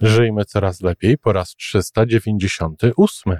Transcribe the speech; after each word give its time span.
Żyjmy 0.00 0.44
coraz 0.44 0.80
lepiej 0.80 1.18
po 1.18 1.32
raz 1.32 1.54
398. 1.54 3.36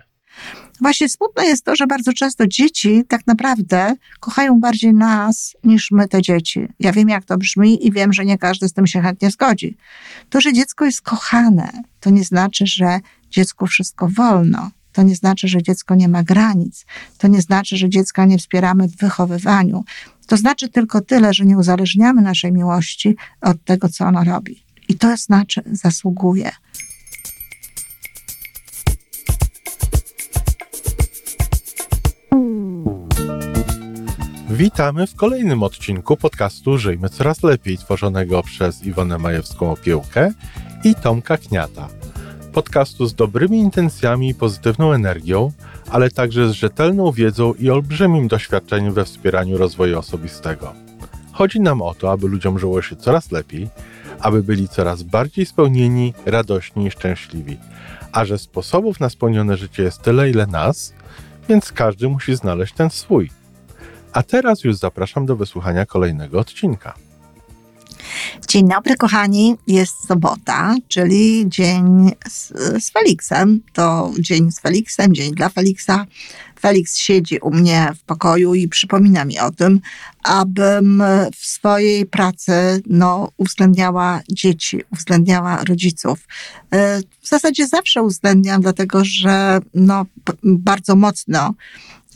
Właśnie 0.80 1.08
smutne 1.08 1.44
jest 1.44 1.64
to, 1.64 1.76
że 1.76 1.86
bardzo 1.86 2.12
często 2.12 2.46
dzieci 2.46 3.02
tak 3.08 3.26
naprawdę 3.26 3.94
kochają 4.20 4.60
bardziej 4.60 4.94
nas 4.94 5.56
niż 5.64 5.90
my 5.90 6.08
te 6.08 6.22
dzieci. 6.22 6.68
Ja 6.80 6.92
wiem, 6.92 7.08
jak 7.08 7.24
to 7.24 7.38
brzmi 7.38 7.86
i 7.86 7.92
wiem, 7.92 8.12
że 8.12 8.24
nie 8.24 8.38
każdy 8.38 8.68
z 8.68 8.72
tym 8.72 8.86
się 8.86 9.00
chętnie 9.00 9.30
zgodzi. 9.30 9.76
To, 10.30 10.40
że 10.40 10.52
dziecko 10.52 10.84
jest 10.84 11.02
kochane, 11.02 11.70
to 12.00 12.10
nie 12.10 12.24
znaczy, 12.24 12.66
że 12.66 13.00
dziecku 13.30 13.66
wszystko 13.66 14.08
wolno. 14.08 14.70
To 14.92 15.02
nie 15.02 15.14
znaczy, 15.14 15.48
że 15.48 15.62
dziecko 15.62 15.94
nie 15.94 16.08
ma 16.08 16.22
granic. 16.22 16.86
To 17.18 17.28
nie 17.28 17.42
znaczy, 17.42 17.76
że 17.76 17.88
dziecka 17.88 18.24
nie 18.24 18.38
wspieramy 18.38 18.88
w 18.88 18.96
wychowywaniu. 18.96 19.84
To 20.26 20.36
znaczy 20.36 20.68
tylko 20.68 21.00
tyle, 21.00 21.34
że 21.34 21.44
nie 21.44 21.58
uzależniamy 21.58 22.22
naszej 22.22 22.52
miłości 22.52 23.16
od 23.40 23.64
tego, 23.64 23.88
co 23.88 24.04
ono 24.04 24.24
robi. 24.24 24.65
I 24.88 24.94
to 24.98 25.16
znaczy 25.16 25.62
zasługuje. 25.72 26.50
Witamy 34.50 35.06
w 35.06 35.14
kolejnym 35.14 35.62
odcinku 35.62 36.16
podcastu 36.16 36.78
Żyjmy 36.78 37.08
Coraz 37.08 37.42
Lepiej, 37.42 37.78
tworzonego 37.78 38.42
przez 38.42 38.84
Iwonę 38.84 39.18
Majewską 39.18 39.72
Opiełkę 39.72 40.32
i 40.84 40.94
Tomka 40.94 41.36
Kniata. 41.38 41.88
Podcastu 42.52 43.06
z 43.06 43.14
dobrymi 43.14 43.58
intencjami 43.58 44.28
i 44.28 44.34
pozytywną 44.34 44.92
energią, 44.92 45.52
ale 45.90 46.10
także 46.10 46.48
z 46.48 46.52
rzetelną 46.52 47.12
wiedzą 47.12 47.54
i 47.54 47.70
olbrzymim 47.70 48.28
doświadczeniem 48.28 48.92
we 48.92 49.04
wspieraniu 49.04 49.58
rozwoju 49.58 49.98
osobistego. 49.98 50.74
Chodzi 51.32 51.60
nam 51.60 51.82
o 51.82 51.94
to, 51.94 52.12
aby 52.12 52.28
ludziom 52.28 52.58
żyło 52.58 52.82
się 52.82 52.96
coraz 52.96 53.32
lepiej, 53.32 53.68
aby 54.20 54.42
byli 54.42 54.68
coraz 54.68 55.02
bardziej 55.02 55.46
spełnieni, 55.46 56.14
radośni 56.26 56.86
i 56.86 56.90
szczęśliwi. 56.90 57.56
A 58.12 58.24
że 58.24 58.38
sposobów 58.38 59.00
na 59.00 59.10
spełnione 59.10 59.56
życie 59.56 59.82
jest 59.82 60.02
tyle, 60.02 60.30
ile 60.30 60.46
nas, 60.46 60.92
więc 61.48 61.72
każdy 61.72 62.08
musi 62.08 62.36
znaleźć 62.36 62.74
ten 62.74 62.90
swój. 62.90 63.30
A 64.12 64.22
teraz 64.22 64.64
już 64.64 64.76
zapraszam 64.76 65.26
do 65.26 65.36
wysłuchania 65.36 65.86
kolejnego 65.86 66.38
odcinka. 66.38 66.94
Dzień 68.48 68.68
dobry, 68.68 68.96
kochani. 68.96 69.56
Jest 69.66 70.06
sobota, 70.06 70.76
czyli 70.88 71.44
dzień 71.48 72.10
z, 72.28 72.52
z 72.84 72.90
Feliksem. 72.90 73.60
To 73.72 74.12
dzień 74.18 74.52
z 74.52 74.60
Feliksem, 74.60 75.14
dzień 75.14 75.34
dla 75.34 75.48
Feliksa. 75.48 76.06
Felix 76.66 76.98
siedzi 76.98 77.38
u 77.38 77.50
mnie 77.50 77.92
w 77.96 78.02
pokoju 78.02 78.54
i 78.54 78.68
przypomina 78.68 79.24
mi 79.24 79.38
o 79.38 79.50
tym, 79.50 79.80
abym 80.22 81.02
w 81.36 81.46
swojej 81.46 82.06
pracy 82.06 82.82
no, 82.86 83.32
uwzględniała 83.36 84.20
dzieci, 84.32 84.82
uwzględniała 84.92 85.64
rodziców. 85.64 86.18
E, 86.72 87.00
w 87.20 87.28
zasadzie 87.28 87.66
zawsze 87.66 88.02
uwzględniam, 88.02 88.62
dlatego 88.62 89.04
że 89.04 89.58
no, 89.74 90.06
bardzo 90.42 90.96
mocno 90.96 91.54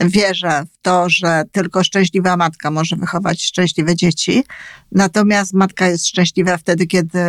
wierzę 0.09 0.63
w 0.73 0.81
to, 0.81 1.09
że 1.09 1.43
tylko 1.51 1.83
szczęśliwa 1.83 2.37
matka 2.37 2.71
może 2.71 2.95
wychować 2.95 3.43
szczęśliwe 3.43 3.95
dzieci. 3.95 4.43
Natomiast 4.91 5.53
matka 5.53 5.87
jest 5.87 6.07
szczęśliwa 6.07 6.57
wtedy, 6.57 6.87
kiedy 6.87 7.19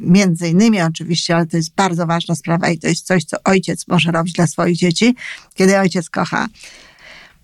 między 0.00 0.48
innymi 0.48 0.82
oczywiście, 0.82 1.36
ale 1.36 1.46
to 1.46 1.56
jest 1.56 1.74
bardzo 1.74 2.06
ważna 2.06 2.34
sprawa 2.34 2.70
i 2.70 2.78
to 2.78 2.88
jest 2.88 3.06
coś, 3.06 3.24
co 3.24 3.36
ojciec 3.44 3.88
może 3.88 4.12
robić 4.12 4.32
dla 4.32 4.46
swoich 4.46 4.76
dzieci, 4.76 5.14
kiedy 5.54 5.78
ojciec 5.78 6.10
kocha 6.10 6.48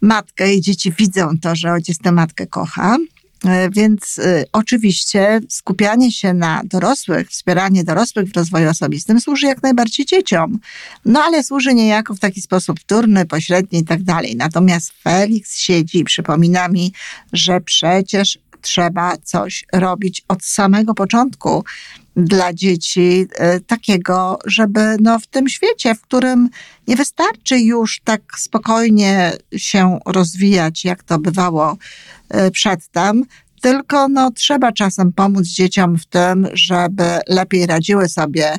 matkę 0.01 0.55
i 0.55 0.61
dzieci 0.61 0.93
widzą 0.93 1.39
to, 1.43 1.57
że 1.57 1.73
ojciec 1.73 1.99
tę 1.99 2.13
matkę 2.13 2.47
kocha. 2.47 2.97
E, 3.47 3.71
więc 3.71 4.19
y, 4.19 4.45
oczywiście 4.53 5.41
skupianie 5.49 6.13
się 6.13 6.35
na 6.35 6.63
dorosłych, 6.65 7.31
wspieranie 7.31 7.85
dorosłych 7.85 8.29
w 8.29 8.37
rozwoju 8.37 8.71
osobistym 8.71 9.21
służy 9.21 9.47
jak 9.47 9.63
najbardziej 9.63 10.07
dzieciom. 10.07 10.59
No 11.05 11.23
ale 11.23 11.43
służy 11.43 11.75
niejako 11.75 12.15
w 12.15 12.19
taki 12.19 12.43
sposób 12.43 12.81
wtórny, 12.81 13.27
pośredni 13.27 13.79
i 13.79 13.85
tak 13.85 14.03
dalej. 14.03 14.37
Natomiast 14.37 14.93
Felix 15.03 15.59
siedzi 15.59 15.99
i 15.99 16.05
przypomina 16.05 16.69
mi, 16.69 16.93
że 17.33 17.61
przecież 17.61 18.39
trzeba 18.67 19.17
coś 19.17 19.65
robić 19.73 20.23
od 20.29 20.45
samego 20.45 20.95
początku 20.95 21.65
dla 22.17 22.53
dzieci 22.53 23.27
e, 23.35 23.61
takiego, 23.61 24.39
żeby 24.47 24.97
no, 25.01 25.19
w 25.19 25.27
tym 25.27 25.49
świecie, 25.49 25.95
w 25.95 26.01
którym 26.01 26.49
nie 26.89 26.97
wystarczy 26.97 27.59
już 27.59 28.01
tak 28.05 28.23
spokojnie 28.37 29.33
się 29.57 29.99
rozwijać, 30.07 30.85
jak 30.85 31.03
to 31.03 31.19
bywało 31.19 31.77
e, 32.29 32.51
przedtem, 32.51 33.25
tylko 33.61 34.09
no, 34.09 34.31
trzeba 34.31 34.73
czasem 34.73 35.13
pomóc 35.13 35.47
dzieciom 35.47 35.99
w 35.99 36.07
tym, 36.07 36.49
żeby 36.53 37.05
lepiej 37.29 37.67
radziły 37.67 38.09
sobie 38.09 38.59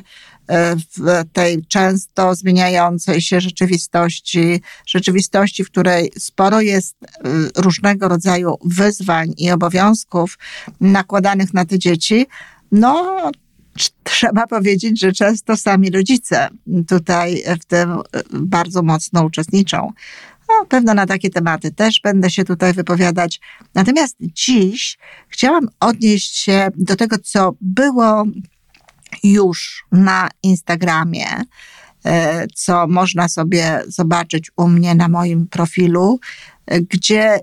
w 0.96 1.24
tej 1.32 1.64
często 1.66 2.34
zmieniającej 2.34 3.20
się 3.20 3.40
rzeczywistości, 3.40 4.62
rzeczywistości, 4.86 5.64
w 5.64 5.70
której 5.70 6.12
sporo 6.18 6.60
jest 6.60 6.96
różnego 7.56 8.08
rodzaju 8.08 8.54
wyzwań 8.64 9.32
i 9.36 9.50
obowiązków 9.50 10.38
nakładanych 10.80 11.54
na 11.54 11.64
te 11.64 11.78
dzieci, 11.78 12.26
no 12.72 13.20
trzeba 14.02 14.46
powiedzieć, 14.46 15.00
że 15.00 15.12
często 15.12 15.56
sami 15.56 15.90
rodzice 15.90 16.48
tutaj 16.88 17.42
w 17.60 17.64
tym 17.64 17.98
bardzo 18.32 18.82
mocno 18.82 19.24
uczestniczą. 19.24 19.92
No, 20.48 20.66
pewno 20.66 20.94
na 20.94 21.06
takie 21.06 21.30
tematy 21.30 21.70
też 21.70 22.00
będę 22.04 22.30
się 22.30 22.44
tutaj 22.44 22.72
wypowiadać. 22.72 23.40
Natomiast 23.74 24.16
dziś 24.20 24.98
chciałam 25.28 25.68
odnieść 25.80 26.36
się 26.36 26.68
do 26.76 26.96
tego, 26.96 27.16
co 27.18 27.54
było 27.60 28.24
już 29.24 29.84
na 29.92 30.28
Instagramie, 30.42 31.26
e, 32.04 32.46
co 32.54 32.86
można 32.86 33.28
sobie 33.28 33.82
zobaczyć 33.86 34.50
u 34.56 34.68
mnie 34.68 34.94
na 34.94 35.08
moim 35.08 35.46
profilu, 35.46 36.20
gdzie 36.90 37.34
e, 37.34 37.40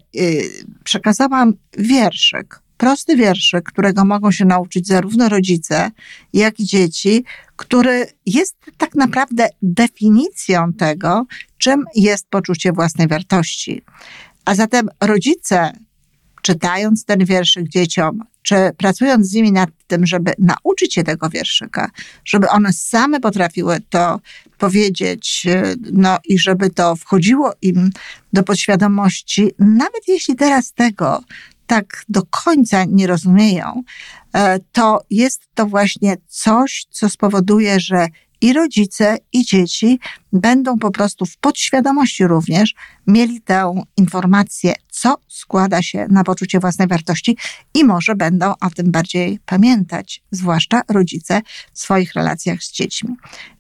przekazałam 0.84 1.54
wierszyk 1.78 2.66
prosty 2.78 3.16
wierszyk, 3.16 3.66
którego 3.66 4.06
mogą 4.06 4.32
się 4.32 4.46
nauczyć 4.46 4.88
zarówno 4.88 5.30
rodzice, 5.30 5.92
jak 6.34 6.60
i 6.60 6.66
dzieci, 6.66 7.24
który 7.56 8.08
jest 8.26 8.56
tak 8.78 8.96
naprawdę 8.96 9.50
definicją 9.62 10.74
tego, 10.74 11.26
czym 11.58 11.86
jest 11.96 12.30
poczucie 12.30 12.72
własnej 12.72 13.08
wartości. 13.08 13.82
A 14.46 14.56
zatem 14.56 14.90
rodzice, 15.02 15.72
czytając 16.46 17.06
ten 17.06 17.26
wierszyk 17.26 17.70
dzieciom, 17.70 18.20
czy 18.42 18.56
pracując 18.78 19.30
z 19.30 19.34
nimi 19.34 19.52
nad 19.52 19.70
tym, 19.88 20.06
żeby 20.06 20.34
nauczyć 20.40 20.94
się 20.94 21.04
tego 21.04 21.30
wierszyka, 21.30 21.90
żeby 22.26 22.50
one 22.50 22.74
same 22.74 23.20
potrafiły 23.20 23.80
to 23.90 24.20
powiedzieć, 24.58 25.48
no 25.92 26.18
i 26.26 26.40
żeby 26.40 26.70
to 26.70 26.96
wchodziło 26.96 27.54
im 27.62 27.90
do 28.34 28.44
podświadomości, 28.44 29.52
nawet 29.60 30.08
jeśli 30.08 30.36
teraz 30.36 30.74
tego 30.74 31.24
tak 31.68 32.04
do 32.10 32.22
końca 32.44 32.86
nie 32.86 33.08
rozumieją, 33.08 33.84
e, 34.34 34.60
to 34.72 35.06
jest 35.10 35.42
to 35.54 35.66
właśnie 35.66 36.18
coś, 36.28 36.86
co 36.90 37.10
spowoduje, 37.10 37.80
że 37.80 38.08
i 38.46 38.54
rodzice, 38.54 39.18
i 39.34 39.46
dzieci 39.46 40.00
będą 40.34 40.78
po 40.78 40.92
prostu 40.92 41.26
w 41.26 41.38
podświadomości 41.38 42.28
również 42.28 42.74
mieli 43.08 43.42
tę 43.42 43.84
informację, 43.98 44.74
co 44.90 45.18
składa 45.28 45.82
się 45.82 46.08
na 46.10 46.24
poczucie 46.24 46.60
własnej 46.60 46.88
wartości 46.88 47.38
i 47.74 47.84
może 47.84 48.16
będą 48.16 48.54
o 48.62 48.70
tym 48.70 48.92
bardziej 48.92 49.40
pamiętać, 49.46 50.24
zwłaszcza 50.32 50.82
rodzice 50.88 51.42
w 51.74 51.80
swoich 51.80 52.14
relacjach 52.14 52.64
z 52.64 52.72
dziećmi. 52.72 53.16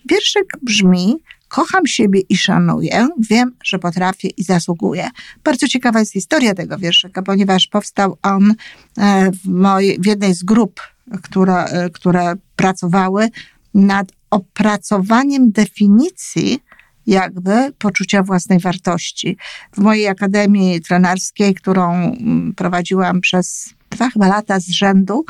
Wierszyk 0.09 0.57
brzmi: 0.62 1.16
Kocham 1.47 1.88
siebie 1.88 2.22
i 2.29 2.38
szanuję, 2.38 3.07
wiem, 3.29 3.56
że 3.63 3.79
potrafię 3.79 4.28
i 4.28 4.44
zasługuję. 4.44 5.09
Bardzo 5.44 5.67
ciekawa 5.67 6.00
jest 6.00 6.13
historia 6.13 6.53
tego 6.53 6.78
wierszyka, 6.78 7.22
ponieważ 7.22 7.67
powstał 7.67 8.17
on 8.22 8.56
e, 8.97 9.31
w, 9.31 9.47
mojej, 9.47 10.00
w 10.00 10.06
jednej 10.06 10.34
z 10.34 10.44
grup, 10.44 10.81
które, 11.23 11.90
które 11.94 12.34
pracowały 12.56 13.29
nad 13.73 14.12
opracowaniem 14.35 15.52
definicji 15.52 16.59
jakby 17.08 17.72
poczucia 17.78 18.23
własnej 18.23 18.59
wartości. 18.59 19.37
W 19.73 19.78
mojej 19.78 20.08
akademii 20.08 20.82
trenerskiej, 20.82 21.55
którą 21.55 21.93
mm, 21.93 22.53
prowadziłam 22.55 23.22
przez 23.22 23.73
dwa 23.90 24.09
chyba 24.09 24.28
lata 24.28 24.59
z 24.59 24.70
rzędu, 24.70 25.26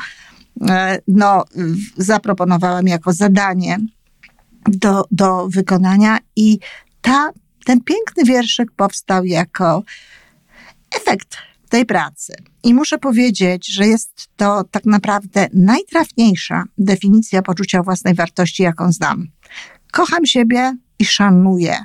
e, 0.68 0.98
no, 1.08 1.44
zaproponowałam 1.96 2.86
jako 2.86 3.12
zadanie 3.12 3.78
do, 4.68 5.04
do 5.10 5.48
wykonania 5.48 6.18
i 6.36 6.58
ta, 7.00 7.30
ten 7.64 7.80
piękny 7.80 8.24
wierszyk 8.24 8.72
powstał 8.72 9.24
jako 9.24 9.82
efekt 10.96 11.36
tej 11.76 11.86
pracy. 11.86 12.32
I 12.62 12.74
muszę 12.74 12.98
powiedzieć, 12.98 13.66
że 13.66 13.86
jest 13.86 14.28
to 14.36 14.64
tak 14.64 14.84
naprawdę 14.84 15.48
najtrafniejsza 15.52 16.64
definicja 16.78 17.42
poczucia 17.42 17.82
własnej 17.82 18.14
wartości, 18.14 18.62
jaką 18.62 18.92
znam. 18.92 19.26
Kocham 19.92 20.26
siebie 20.26 20.72
i 20.98 21.04
szanuję. 21.04 21.76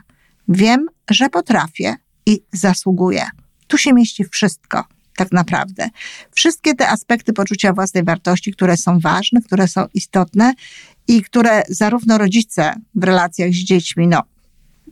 Wiem, 0.48 0.86
że 1.10 1.30
potrafię 1.30 1.96
i 2.26 2.44
zasługuję. 2.54 3.26
Tu 3.68 3.78
się 3.78 3.94
mieści 3.94 4.26
wszystko 4.26 4.84
tak 5.16 5.32
naprawdę. 5.32 5.90
Wszystkie 6.32 6.76
te 6.76 6.90
aspekty 6.90 7.34
poczucia 7.34 7.74
własnej 7.74 8.04
wartości, 8.04 8.54
które 8.54 8.78
są 8.78 9.00
ważne, 9.00 9.42
które 9.42 9.68
są 9.68 9.86
istotne 9.94 10.54
i 11.08 11.22
które 11.22 11.64
zarówno 11.70 12.18
rodzice 12.18 12.74
w 12.96 13.04
relacjach 13.04 13.52
z 13.52 13.64
dziećmi, 13.64 14.08
no, 14.08 14.22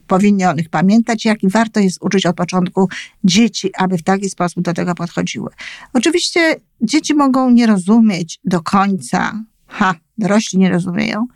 powinni 0.07 0.45
o 0.45 0.53
nich 0.53 0.69
pamiętać, 0.69 1.25
jak 1.25 1.43
i 1.43 1.49
warto 1.49 1.79
jest 1.79 1.97
uczyć 2.01 2.25
od 2.25 2.35
początku 2.35 2.89
dzieci, 3.23 3.69
aby 3.77 3.97
w 3.97 4.03
taki 4.03 4.29
sposób 4.29 4.63
do 4.63 4.73
tego 4.73 4.95
podchodziły. 4.95 5.49
Oczywiście 5.93 6.55
dzieci 6.81 7.13
mogą 7.13 7.49
nie 7.49 7.67
rozumieć 7.67 8.39
do 8.43 8.61
końca, 8.61 9.43
ha, 9.67 9.95
dorośli 10.17 10.59
nie 10.59 10.69
rozumieją, 10.69 11.27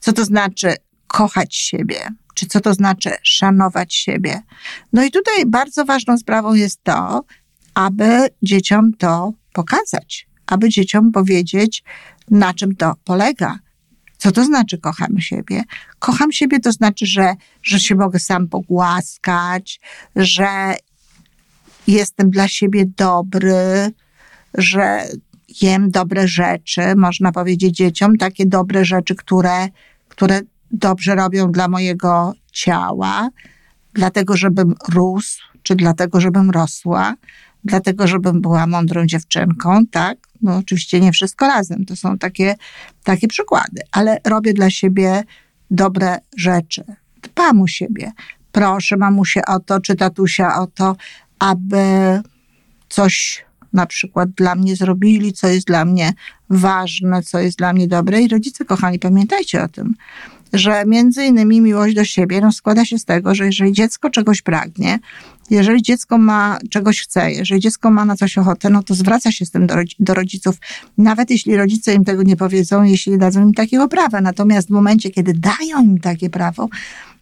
co 0.00 0.12
to 0.12 0.24
znaczy 0.24 0.74
kochać 1.06 1.56
siebie, 1.56 2.08
czy 2.34 2.46
co 2.46 2.60
to 2.60 2.74
znaczy 2.74 3.10
szanować 3.22 3.94
siebie. 3.94 4.42
No 4.92 5.04
i 5.04 5.10
tutaj 5.10 5.46
bardzo 5.46 5.84
ważną 5.84 6.18
sprawą 6.18 6.54
jest 6.54 6.84
to, 6.84 7.24
aby 7.74 8.28
dzieciom 8.42 8.92
to 8.98 9.32
pokazać, 9.52 10.28
aby 10.46 10.68
dzieciom 10.68 11.12
powiedzieć, 11.12 11.84
na 12.30 12.54
czym 12.54 12.76
to 12.76 12.94
polega. 13.04 13.58
Co 14.20 14.32
to 14.32 14.44
znaczy 14.44 14.78
kocham 14.78 15.20
siebie? 15.20 15.62
Kocham 15.98 16.32
siebie 16.32 16.60
to 16.60 16.72
znaczy, 16.72 17.06
że, 17.06 17.34
że 17.62 17.80
się 17.80 17.94
mogę 17.94 18.18
sam 18.18 18.48
pogłaskać, 18.48 19.80
że 20.16 20.74
jestem 21.86 22.30
dla 22.30 22.48
siebie 22.48 22.84
dobry, 22.96 23.90
że 24.54 25.04
jem 25.62 25.90
dobre 25.90 26.28
rzeczy, 26.28 26.80
można 26.96 27.32
powiedzieć 27.32 27.76
dzieciom, 27.76 28.16
takie 28.16 28.46
dobre 28.46 28.84
rzeczy, 28.84 29.14
które, 29.14 29.68
które 30.08 30.40
dobrze 30.70 31.14
robią 31.14 31.52
dla 31.52 31.68
mojego 31.68 32.34
ciała, 32.52 33.28
dlatego 33.94 34.36
żebym 34.36 34.74
rósł, 34.88 35.42
czy 35.62 35.74
dlatego 35.74 36.20
żebym 36.20 36.50
rosła, 36.50 37.14
dlatego 37.64 38.06
żebym 38.06 38.40
była 38.40 38.66
mądrą 38.66 39.06
dziewczynką, 39.06 39.86
tak? 39.90 40.29
No 40.42 40.56
oczywiście 40.56 41.00
nie 41.00 41.12
wszystko 41.12 41.46
razem, 41.46 41.84
to 41.84 41.96
są 41.96 42.18
takie, 42.18 42.54
takie 43.04 43.28
przykłady, 43.28 43.82
ale 43.92 44.18
robię 44.24 44.54
dla 44.54 44.70
siebie 44.70 45.22
dobre 45.70 46.18
rzeczy. 46.36 46.84
Dbam 47.22 47.62
o 47.62 47.66
siebie. 47.66 48.12
Proszę 48.52 48.96
mamusię 48.96 49.42
o 49.46 49.60
to, 49.60 49.80
czy 49.80 49.96
tatusia 49.96 50.60
o 50.60 50.66
to, 50.66 50.96
aby 51.38 51.84
coś 52.88 53.44
na 53.72 53.86
przykład 53.86 54.30
dla 54.30 54.54
mnie 54.54 54.76
zrobili, 54.76 55.32
co 55.32 55.48
jest 55.48 55.66
dla 55.66 55.84
mnie 55.84 56.12
ważne, 56.50 57.22
co 57.22 57.38
jest 57.38 57.58
dla 57.58 57.72
mnie 57.72 57.88
dobre. 57.88 58.22
I 58.22 58.28
rodzice, 58.28 58.64
kochani, 58.64 58.98
pamiętajcie 58.98 59.62
o 59.62 59.68
tym, 59.68 59.94
że 60.52 60.84
między 60.86 61.24
innymi 61.24 61.60
miłość 61.60 61.94
do 61.94 62.04
siebie 62.04 62.40
no, 62.40 62.52
składa 62.52 62.84
się 62.84 62.98
z 62.98 63.04
tego, 63.04 63.34
że 63.34 63.46
jeżeli 63.46 63.72
dziecko 63.72 64.10
czegoś 64.10 64.42
pragnie, 64.42 64.98
jeżeli 65.50 65.82
dziecko 65.82 66.18
ma 66.18 66.58
czegoś 66.70 67.00
chce, 67.02 67.32
jeżeli 67.32 67.60
dziecko 67.60 67.90
ma 67.90 68.04
na 68.04 68.16
coś 68.16 68.38
ochotę, 68.38 68.70
no 68.70 68.82
to 68.82 68.94
zwraca 68.94 69.32
się 69.32 69.46
z 69.46 69.50
tym 69.50 69.66
do, 69.66 69.74
do 69.98 70.14
rodziców, 70.14 70.56
nawet 70.98 71.30
jeśli 71.30 71.56
rodzice 71.56 71.94
im 71.94 72.04
tego 72.04 72.22
nie 72.22 72.36
powiedzą, 72.36 72.82
jeśli 72.82 73.18
dadzą 73.18 73.42
im 73.42 73.54
takiego 73.54 73.88
prawa. 73.88 74.20
Natomiast 74.20 74.68
w 74.68 74.70
momencie, 74.70 75.10
kiedy 75.10 75.34
dają 75.34 75.82
im 75.82 75.98
takie 75.98 76.30
prawo, 76.30 76.68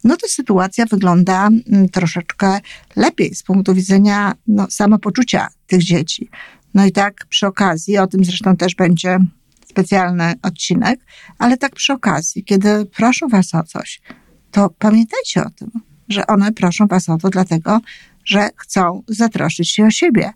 no 0.03 0.17
to 0.17 0.27
sytuacja 0.27 0.85
wygląda 0.85 1.47
mm, 1.47 1.89
troszeczkę 1.89 2.59
lepiej 2.95 3.35
z 3.35 3.43
punktu 3.43 3.73
widzenia 3.73 4.33
no, 4.47 4.67
samopoczucia 4.69 5.47
tych 5.67 5.83
dzieci. 5.83 6.29
No 6.73 6.85
i 6.85 6.91
tak 6.91 7.25
przy 7.29 7.47
okazji, 7.47 7.97
o 7.97 8.07
tym 8.07 8.25
zresztą 8.25 8.57
też 8.57 8.75
będzie 8.75 9.19
specjalny 9.79 10.33
odcinek, 10.41 10.99
ale 11.37 11.57
tak 11.57 11.75
przy 11.75 11.93
okazji, 11.93 12.43
kiedy 12.43 12.85
proszą 12.85 13.27
was 13.27 13.55
o 13.55 13.63
coś, 13.63 14.01
to 14.51 14.69
pamiętajcie 14.69 15.43
o 15.43 15.49
tym, 15.49 15.71
że 16.09 16.27
one 16.27 16.51
proszą 16.51 16.87
was 16.87 17.09
o 17.09 17.17
to 17.17 17.29
dlatego, 17.29 17.79
że 18.25 18.49
chcą 18.55 19.03
zatroszczyć 19.07 19.69
się 19.69 19.85
o 19.85 19.91
siebie. 19.91 20.33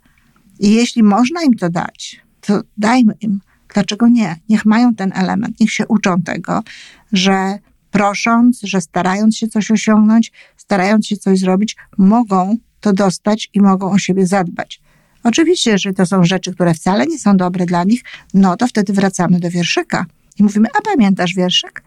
I 0.59 0.71
jeśli 0.71 1.03
można 1.03 1.43
im 1.43 1.53
to 1.53 1.69
dać, 1.69 2.21
to 2.41 2.61
dajmy 2.77 3.13
im. 3.21 3.41
Dlaczego 3.73 4.07
nie? 4.07 4.35
Niech 4.49 4.65
mają 4.65 4.95
ten 4.95 5.11
element, 5.15 5.59
niech 5.59 5.71
się 5.71 5.87
uczą 5.87 6.21
tego, 6.21 6.63
że 7.11 7.59
prosząc, 7.91 8.61
że 8.63 8.81
starając 8.81 9.37
się 9.37 9.47
coś 9.47 9.71
osiągnąć, 9.71 10.31
starając 10.57 11.07
się 11.07 11.17
coś 11.17 11.39
zrobić, 11.39 11.75
mogą 11.97 12.57
to 12.79 12.93
dostać 12.93 13.49
i 13.53 13.61
mogą 13.61 13.91
o 13.91 13.97
siebie 13.97 14.27
zadbać. 14.27 14.81
Oczywiście, 15.23 15.77
że 15.77 15.93
to 15.93 16.05
są 16.05 16.23
rzeczy, 16.23 16.53
które 16.53 16.73
wcale 16.73 17.07
nie 17.07 17.19
są 17.19 17.37
dobre 17.37 17.65
dla 17.65 17.83
nich, 17.83 18.03
no 18.33 18.57
to 18.57 18.67
wtedy 18.67 18.93
wracamy 18.93 19.39
do 19.39 19.49
wierszyka 19.49 20.05
i 20.39 20.43
mówimy, 20.43 20.67
a 20.79 20.81
pamiętasz 20.81 21.33
wierszyk? 21.33 21.83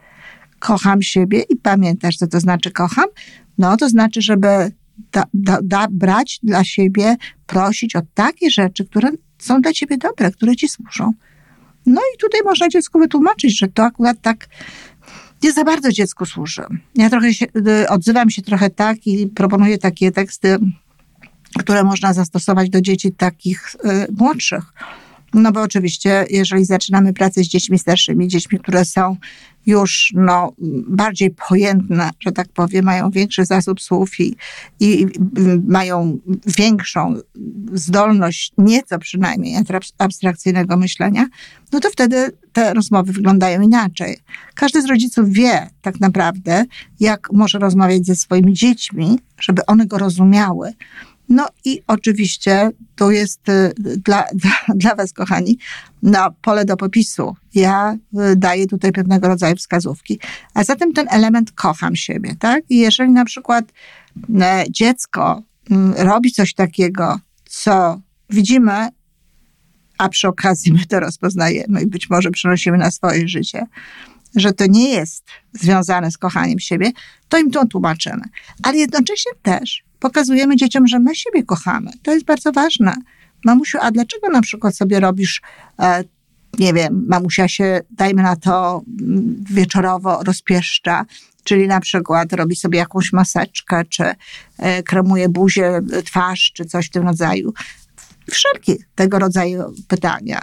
Kocham 0.58 1.02
siebie 1.02 1.40
i 1.48 1.56
pamiętasz, 1.56 2.16
co 2.16 2.26
to 2.26 2.40
znaczy 2.40 2.70
kocham? 2.70 3.06
No 3.58 3.76
to 3.76 3.88
znaczy, 3.88 4.22
żeby 4.22 4.72
da, 5.12 5.24
da, 5.34 5.58
da, 5.62 5.86
brać 5.90 6.40
dla 6.42 6.64
siebie, 6.64 7.16
prosić 7.46 7.96
o 7.96 8.00
takie 8.14 8.50
rzeczy, 8.50 8.84
które 8.84 9.10
są 9.38 9.60
dla 9.60 9.72
ciebie 9.72 9.98
dobre, 9.98 10.30
które 10.30 10.56
ci 10.56 10.68
służą. 10.68 11.12
No 11.86 12.00
i 12.14 12.18
tutaj 12.18 12.40
można 12.44 12.68
dziecku 12.68 12.98
wytłumaczyć, 12.98 13.58
że 13.58 13.68
to 13.68 13.84
akurat 13.84 14.16
tak 14.22 14.48
nie 15.42 15.52
za 15.52 15.64
bardzo 15.64 15.92
dziecku 15.92 16.26
służy. 16.26 16.62
Ja 16.94 17.10
trochę 17.10 17.34
się, 17.34 17.46
y, 17.82 17.88
odzywam 17.88 18.30
się 18.30 18.42
trochę 18.42 18.70
tak 18.70 19.06
i 19.06 19.26
proponuję 19.26 19.78
takie 19.78 20.12
teksty 20.12 20.58
które 21.58 21.84
można 21.84 22.12
zastosować 22.12 22.70
do 22.70 22.80
dzieci 22.80 23.12
takich 23.12 23.74
y, 23.74 24.12
młodszych. 24.18 24.64
No 25.34 25.52
bo 25.52 25.62
oczywiście, 25.62 26.26
jeżeli 26.30 26.64
zaczynamy 26.64 27.12
pracę 27.12 27.44
z 27.44 27.46
dziećmi 27.46 27.78
starszymi, 27.78 28.28
dziećmi, 28.28 28.58
które 28.58 28.84
są 28.84 29.16
już 29.66 30.12
no, 30.16 30.52
bardziej 30.88 31.30
pojętne, 31.48 32.10
że 32.20 32.32
tak 32.32 32.48
powiem, 32.48 32.84
mają 32.84 33.10
większy 33.10 33.44
zasób 33.44 33.80
słów 33.80 34.20
i, 34.20 34.36
i 34.80 35.06
mają 35.66 36.18
większą 36.46 37.14
zdolność, 37.72 38.52
nieco 38.58 38.98
przynajmniej 38.98 39.64
abstrakcyjnego 39.98 40.76
myślenia, 40.76 41.26
no 41.72 41.80
to 41.80 41.90
wtedy 41.90 42.30
te 42.52 42.74
rozmowy 42.74 43.12
wyglądają 43.12 43.60
inaczej. 43.60 44.16
Każdy 44.54 44.82
z 44.82 44.86
rodziców 44.86 45.30
wie 45.30 45.70
tak 45.82 46.00
naprawdę, 46.00 46.64
jak 47.00 47.32
może 47.32 47.58
rozmawiać 47.58 48.06
ze 48.06 48.16
swoimi 48.16 48.52
dziećmi, 48.52 49.18
żeby 49.40 49.66
one 49.66 49.86
go 49.86 49.98
rozumiały. 49.98 50.72
No 51.28 51.48
i 51.64 51.82
oczywiście 51.86 52.70
to 52.96 53.10
jest 53.10 53.48
y, 53.48 53.74
dla, 53.78 54.24
dla, 54.42 54.74
dla 54.74 54.94
Was, 54.94 55.12
kochani, 55.12 55.58
na 56.02 56.30
pole 56.30 56.64
do 56.64 56.76
popisu. 56.76 57.36
Ja 57.54 57.96
y, 58.32 58.36
daję 58.36 58.66
tutaj 58.66 58.92
pewnego 58.92 59.28
rodzaju 59.28 59.56
wskazówki. 59.56 60.20
A 60.54 60.64
zatem 60.64 60.92
ten 60.92 61.06
element 61.10 61.52
kocham 61.52 61.96
siebie, 61.96 62.34
tak? 62.38 62.64
I 62.68 62.76
jeżeli 62.76 63.10
na 63.10 63.24
przykład 63.24 63.72
e, 64.40 64.64
dziecko 64.70 65.42
mm, 65.70 65.94
robi 65.96 66.32
coś 66.32 66.54
takiego, 66.54 67.20
co 67.44 68.00
widzimy, 68.30 68.88
a 69.98 70.08
przy 70.08 70.28
okazji 70.28 70.72
my 70.72 70.86
to 70.86 71.00
rozpoznajemy 71.00 71.82
i 71.82 71.86
być 71.86 72.10
może 72.10 72.30
przenosimy 72.30 72.78
na 72.78 72.90
swoje 72.90 73.28
życie, 73.28 73.66
że 74.36 74.52
to 74.52 74.66
nie 74.66 74.90
jest 74.90 75.24
związane 75.52 76.10
z 76.10 76.18
kochaniem 76.18 76.58
siebie, 76.58 76.90
to 77.28 77.38
im 77.38 77.50
to 77.50 77.66
tłumaczymy. 77.66 78.22
Ale 78.62 78.76
jednocześnie 78.76 79.32
też 79.42 79.85
pokazujemy 79.98 80.56
dzieciom, 80.56 80.86
że 80.86 80.98
my 80.98 81.14
siebie 81.14 81.42
kochamy. 81.42 81.90
To 82.02 82.12
jest 82.12 82.26
bardzo 82.26 82.52
ważne. 82.52 82.94
Mamusiu, 83.44 83.78
a 83.80 83.90
dlaczego 83.90 84.28
na 84.28 84.40
przykład 84.40 84.76
sobie 84.76 85.00
robisz, 85.00 85.42
e, 85.80 86.04
nie 86.58 86.72
wiem, 86.72 87.04
mamusia 87.08 87.48
się, 87.48 87.80
dajmy 87.90 88.22
na 88.22 88.36
to, 88.36 88.82
mm, 89.00 89.44
wieczorowo 89.50 90.22
rozpieszcza, 90.24 91.04
czyli 91.44 91.68
na 91.68 91.80
przykład 91.80 92.32
robi 92.32 92.56
sobie 92.56 92.78
jakąś 92.78 93.12
maseczkę, 93.12 93.84
czy 93.84 94.04
e, 94.58 94.82
kremuje 94.82 95.28
buzię, 95.28 95.80
twarz, 96.04 96.52
czy 96.54 96.64
coś 96.64 96.86
w 96.86 96.90
tym 96.90 97.02
rodzaju. 97.02 97.52
Wszelkie 98.30 98.76
tego 98.94 99.18
rodzaju 99.18 99.74
pytania. 99.88 100.42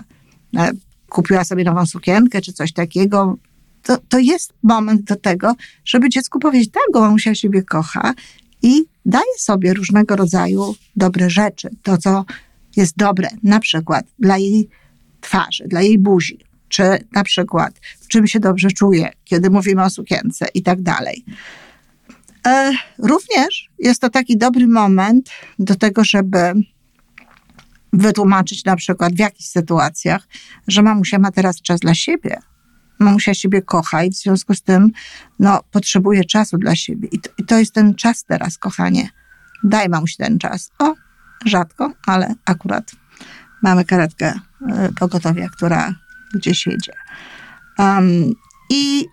E, 0.58 0.72
kupiła 1.10 1.44
sobie 1.44 1.64
nową 1.64 1.86
sukienkę, 1.86 2.42
czy 2.42 2.54
coś 2.54 2.74
takiego. 2.74 3.38
To, 3.84 3.98
to 4.10 4.20
jest 4.20 4.54
moment 4.64 5.04
do 5.04 5.16
tego, 5.16 5.56
żeby 5.86 6.10
dziecku 6.10 6.40
powiedzieć, 6.40 6.72
tak, 6.72 6.84
bo 6.94 7.02
mamusia 7.02 7.36
siebie 7.36 7.64
kocha 7.64 8.14
i 8.64 8.86
daje 9.06 9.38
sobie 9.38 9.74
różnego 9.74 10.16
rodzaju 10.16 10.76
dobre 10.96 11.30
rzeczy, 11.30 11.70
to 11.84 11.98
co 11.98 12.26
jest 12.76 12.98
dobre, 12.98 13.28
na 13.44 13.60
przykład 13.60 14.06
dla 14.20 14.38
jej 14.38 14.70
twarzy, 15.22 15.64
dla 15.68 15.82
jej 15.82 15.98
buzi, 15.98 16.40
czy 16.70 16.84
na 17.12 17.24
przykład 17.24 17.80
w 18.02 18.08
czym 18.08 18.28
się 18.28 18.40
dobrze 18.40 18.72
czuje, 18.72 19.12
kiedy 19.26 19.50
mówimy 19.50 19.84
o 19.84 19.90
sukience 19.90 20.48
i 20.54 20.64
tak 20.64 20.82
dalej. 20.82 21.26
E, 22.48 22.72
również 22.98 23.70
jest 23.80 24.02
to 24.02 24.10
taki 24.10 24.38
dobry 24.38 24.68
moment 24.68 25.30
do 25.60 25.76
tego, 25.76 26.04
żeby 26.04 26.54
wytłumaczyć 27.94 28.66
na 28.66 28.76
przykład 28.76 29.14
w 29.14 29.20
jakichś 29.20 29.50
sytuacjach, 29.50 30.28
że 30.68 30.82
mamusia 30.82 31.20
ma 31.20 31.32
teraz 31.32 31.62
czas 31.62 31.80
dla 31.80 31.96
siebie, 31.96 32.38
mamusia 33.00 33.34
siebie 33.34 33.62
kocha 33.62 34.04
i 34.04 34.10
w 34.10 34.16
związku 34.16 34.54
z 34.56 34.62
tym 34.62 34.92
no, 35.40 35.60
potrzebuje 35.72 36.26
czasu 36.26 36.58
dla 36.58 36.76
siebie. 36.76 37.08
I 37.12 37.20
to, 37.20 37.30
I 37.38 37.44
to 37.44 37.60
jest 37.60 37.74
ten 37.74 37.96
czas 37.96 38.24
teraz, 38.24 38.58
kochanie. 38.58 39.10
Daj 39.64 39.90
mamusi 39.90 40.18
ten 40.18 40.40
czas. 40.40 40.72
O, 40.80 40.94
rzadko, 41.46 41.92
ale 42.06 42.36
akurat 42.46 42.92
mamy 43.64 43.86
karetkę 43.86 44.34
y, 44.90 44.94
pogotowia, 44.94 45.50
która 45.50 45.96
gdzieś 46.34 46.68
jedzie. 46.68 46.94
Um, 47.78 48.34
I 48.70 49.06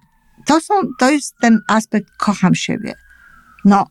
to, 0.46 0.60
są, 0.60 0.74
to 0.98 1.10
jest 1.10 1.34
ten 1.40 1.60
aspekt 1.68 2.10
kocham 2.18 2.54
siebie. 2.54 2.94
No, 3.64 3.86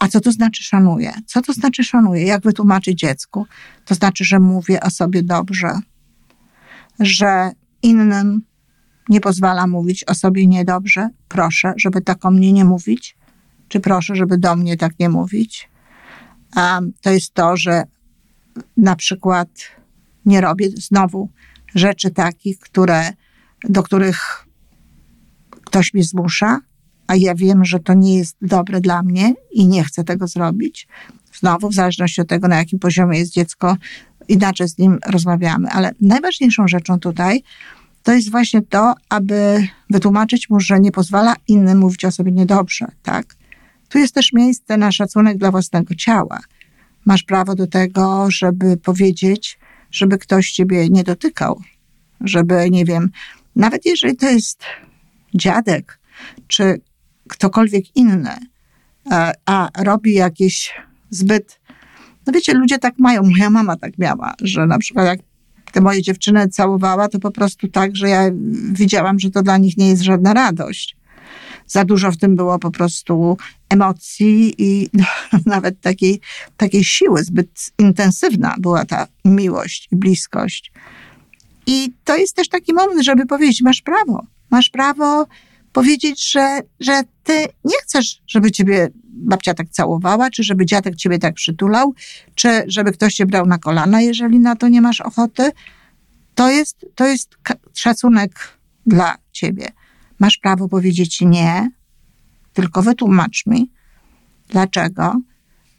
a 0.00 0.08
co 0.08 0.20
to 0.20 0.32
znaczy 0.32 0.64
szanuję? 0.64 1.12
Co 1.26 1.42
to 1.42 1.52
znaczy 1.52 1.84
szanuję? 1.84 2.24
Jak 2.24 2.42
wytłumaczyć 2.42 2.98
dziecku? 2.98 3.46
To 3.84 3.94
znaczy, 3.94 4.24
że 4.24 4.40
mówię 4.40 4.80
o 4.80 4.90
sobie 4.90 5.22
dobrze, 5.22 5.80
że 7.00 7.50
innym 7.82 8.42
nie 9.08 9.20
pozwala 9.20 9.66
mówić 9.66 10.04
o 10.04 10.14
sobie 10.14 10.46
niedobrze? 10.46 11.08
Proszę, 11.28 11.74
żeby 11.76 12.00
tak 12.00 12.24
o 12.24 12.30
mnie 12.30 12.52
nie 12.52 12.64
mówić. 12.64 13.16
Czy 13.68 13.80
proszę, 13.80 14.16
żeby 14.16 14.38
do 14.38 14.56
mnie 14.56 14.76
tak 14.76 14.98
nie 14.98 15.08
mówić? 15.08 15.70
Um, 16.56 16.92
to 17.00 17.10
jest 17.10 17.34
to, 17.34 17.56
że 17.56 17.82
na 18.76 18.96
przykład 18.96 19.48
nie 20.26 20.40
robię 20.40 20.70
znowu 20.70 21.28
rzeczy 21.74 22.10
takich, 22.10 22.58
które, 22.58 23.12
do 23.64 23.82
których 23.82 24.46
ktoś 25.50 25.94
mnie 25.94 26.04
zmusza, 26.04 26.60
a 27.06 27.16
ja 27.16 27.34
wiem, 27.34 27.64
że 27.64 27.80
to 27.80 27.94
nie 27.94 28.18
jest 28.18 28.36
dobre 28.42 28.80
dla 28.80 29.02
mnie 29.02 29.34
i 29.50 29.66
nie 29.66 29.84
chcę 29.84 30.04
tego 30.04 30.26
zrobić. 30.26 30.88
Znowu, 31.34 31.68
w 31.68 31.74
zależności 31.74 32.20
od 32.20 32.28
tego, 32.28 32.48
na 32.48 32.56
jakim 32.56 32.78
poziomie 32.78 33.18
jest 33.18 33.32
dziecko, 33.32 33.76
inaczej 34.28 34.68
z 34.68 34.78
nim 34.78 34.98
rozmawiamy. 35.06 35.68
Ale 35.70 35.92
najważniejszą 36.00 36.68
rzeczą 36.68 36.98
tutaj 36.98 37.42
to 38.02 38.12
jest 38.12 38.30
właśnie 38.30 38.62
to, 38.62 38.94
aby 39.08 39.68
wytłumaczyć 39.90 40.50
mu, 40.50 40.60
że 40.60 40.80
nie 40.80 40.92
pozwala 40.92 41.36
innym 41.48 41.78
mówić 41.78 42.04
o 42.04 42.10
sobie 42.10 42.32
niedobrze, 42.32 42.86
tak? 43.02 43.36
Tu 43.88 43.98
jest 43.98 44.14
też 44.14 44.32
miejsce 44.32 44.76
na 44.76 44.92
szacunek 44.92 45.38
dla 45.38 45.50
własnego 45.50 45.94
ciała. 45.94 46.40
Masz 47.04 47.22
prawo 47.22 47.54
do 47.54 47.66
tego, 47.66 48.30
żeby 48.30 48.76
powiedzieć, 48.76 49.58
żeby 49.90 50.18
ktoś 50.18 50.52
ciebie 50.52 50.88
nie 50.88 51.04
dotykał, 51.04 51.60
żeby, 52.20 52.70
nie 52.70 52.84
wiem, 52.84 53.10
nawet 53.56 53.86
jeżeli 53.86 54.16
to 54.16 54.30
jest 54.30 54.62
dziadek, 55.34 55.98
czy 56.46 56.80
ktokolwiek 57.28 57.96
inny, 57.96 58.36
a, 59.10 59.32
a 59.46 59.82
robi 59.82 60.14
jakieś 60.14 60.74
zbyt. 61.10 61.60
No 62.26 62.32
wiecie, 62.32 62.54
ludzie 62.54 62.78
tak 62.78 62.98
mają. 62.98 63.22
Moja 63.22 63.50
mama 63.50 63.76
tak 63.76 63.98
miała, 63.98 64.34
że 64.40 64.66
na 64.66 64.78
przykład 64.78 65.06
jak 65.06 65.20
te 65.72 65.80
moje 65.80 66.02
dziewczyny 66.02 66.48
całowała, 66.48 67.08
to 67.08 67.18
po 67.18 67.30
prostu 67.30 67.68
tak, 67.68 67.96
że 67.96 68.08
ja 68.08 68.30
widziałam, 68.72 69.18
że 69.18 69.30
to 69.30 69.42
dla 69.42 69.58
nich 69.58 69.76
nie 69.76 69.88
jest 69.88 70.02
żadna 70.02 70.34
radość. 70.34 70.96
Za 71.66 71.84
dużo 71.84 72.12
w 72.12 72.16
tym 72.16 72.36
było 72.36 72.58
po 72.58 72.70
prostu 72.70 73.36
emocji 73.68 74.54
i 74.58 74.88
nawet 75.46 75.80
takiej, 75.80 76.20
takiej 76.56 76.84
siły, 76.84 77.24
zbyt 77.24 77.72
intensywna 77.78 78.54
była 78.58 78.84
ta 78.84 79.06
miłość 79.24 79.88
i 79.92 79.96
bliskość. 79.96 80.72
I 81.66 81.92
to 82.04 82.16
jest 82.16 82.36
też 82.36 82.48
taki 82.48 82.72
moment, 82.72 83.04
żeby 83.04 83.26
powiedzieć: 83.26 83.62
Masz 83.62 83.82
prawo, 83.82 84.26
masz 84.50 84.70
prawo 84.70 85.26
powiedzieć, 85.72 86.32
że, 86.32 86.60
że 86.80 87.02
ty 87.24 87.46
nie 87.64 87.76
chcesz, 87.82 88.22
żeby 88.26 88.50
ciebie 88.50 88.88
babcia 89.04 89.54
tak 89.54 89.68
całowała, 89.68 90.30
czy 90.30 90.42
żeby 90.42 90.66
dziadek 90.66 90.96
ciebie 90.96 91.18
tak 91.18 91.34
przytulał, 91.34 91.94
czy 92.34 92.64
żeby 92.66 92.92
ktoś 92.92 93.14
cię 93.14 93.26
brał 93.26 93.46
na 93.46 93.58
kolana, 93.58 94.00
jeżeli 94.00 94.38
na 94.38 94.56
to 94.56 94.68
nie 94.68 94.80
masz 94.80 95.00
ochoty. 95.00 95.50
To 96.34 96.50
jest, 96.50 96.86
to 96.94 97.06
jest 97.06 97.36
szacunek 97.74 98.58
dla 98.86 99.14
ciebie. 99.32 99.68
Masz 100.18 100.38
prawo 100.38 100.68
powiedzieć 100.68 101.20
nie, 101.20 101.70
tylko 102.52 102.82
wytłumacz 102.82 103.46
mi, 103.46 103.70
dlaczego. 104.48 105.14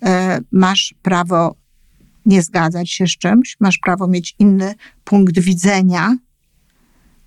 E, 0.06 0.42
masz 0.52 0.96
prawo 1.02 1.56
nie 2.26 2.42
zgadzać 2.42 2.92
się 2.92 3.08
z 3.08 3.18
czymś, 3.18 3.58
masz 3.60 3.78
prawo 3.78 4.08
mieć 4.08 4.36
inny 4.40 4.76
punkt 5.04 5.40
widzenia, 5.40 6.16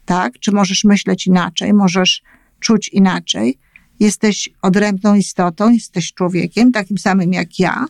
tak? 0.04 0.38
Czy 0.38 0.52
możesz 0.52 0.84
myśleć 0.84 1.26
inaczej, 1.26 1.74
możesz 1.74 2.22
czuć 2.60 2.88
inaczej. 2.88 3.58
Jesteś 4.00 4.48
odrębną 4.62 5.14
istotą, 5.14 5.70
jesteś 5.70 6.12
człowiekiem, 6.12 6.72
takim 6.72 6.98
samym 6.98 7.32
jak 7.32 7.58
ja. 7.58 7.86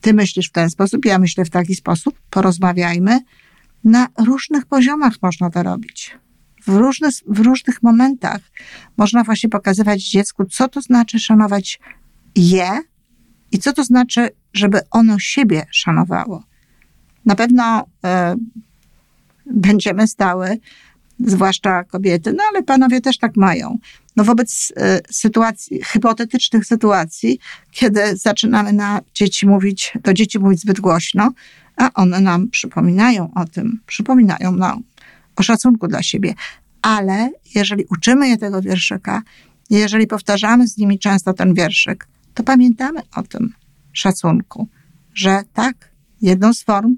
Ty 0.00 0.14
myślisz 0.14 0.48
w 0.48 0.52
ten 0.52 0.70
sposób, 0.70 1.04
ja 1.04 1.18
myślę 1.18 1.44
w 1.44 1.50
taki 1.50 1.74
sposób. 1.74 2.18
Porozmawiajmy. 2.30 3.20
Na 3.84 4.08
różnych 4.18 4.66
poziomach 4.66 5.14
można 5.22 5.50
to 5.50 5.62
robić. 5.62 6.18
W, 6.66 6.68
różny, 6.68 7.08
w 7.26 7.40
różnych 7.40 7.82
momentach 7.82 8.40
można 8.96 9.24
właśnie 9.24 9.50
pokazywać 9.50 10.02
dziecku, 10.10 10.44
co 10.44 10.68
to 10.68 10.80
znaczy 10.80 11.18
szanować 11.18 11.80
je 12.36 12.80
i 13.52 13.58
co 13.58 13.72
to 13.72 13.84
znaczy, 13.84 14.28
żeby 14.52 14.80
ono 14.90 15.18
siebie 15.18 15.66
szanowało. 15.70 16.44
Na 17.24 17.34
pewno 17.34 17.82
y, 17.82 17.86
będziemy 19.46 20.06
stały 20.06 20.58
zwłaszcza 21.20 21.84
kobiety, 21.84 22.32
no 22.32 22.42
ale 22.50 22.62
panowie 22.62 23.00
też 23.00 23.18
tak 23.18 23.36
mają. 23.36 23.78
No 24.16 24.24
wobec 24.24 24.72
e, 24.76 25.00
sytuacji, 25.10 25.80
hipotetycznych 25.84 26.66
sytuacji, 26.66 27.38
kiedy 27.70 28.16
zaczynamy 28.16 28.72
na 28.72 29.00
dzieci 29.14 29.46
mówić, 29.46 29.92
do 30.04 30.12
dzieci 30.14 30.38
mówić 30.38 30.60
zbyt 30.60 30.80
głośno, 30.80 31.32
a 31.76 31.90
one 31.94 32.20
nam 32.20 32.48
przypominają 32.48 33.30
o 33.34 33.44
tym, 33.44 33.80
przypominają 33.86 34.52
nam 34.52 34.82
o 35.36 35.42
szacunku 35.42 35.88
dla 35.88 36.02
siebie. 36.02 36.34
Ale 36.82 37.30
jeżeli 37.54 37.84
uczymy 37.90 38.28
je 38.28 38.36
tego 38.36 38.62
wierszyka, 38.62 39.22
jeżeli 39.70 40.06
powtarzamy 40.06 40.68
z 40.68 40.76
nimi 40.76 40.98
często 40.98 41.32
ten 41.32 41.54
wierszyk, 41.54 42.08
to 42.34 42.42
pamiętamy 42.42 43.00
o 43.16 43.22
tym 43.22 43.52
szacunku, 43.92 44.68
że 45.14 45.42
tak, 45.54 45.90
jedną 46.22 46.54
z 46.54 46.62
form, 46.62 46.96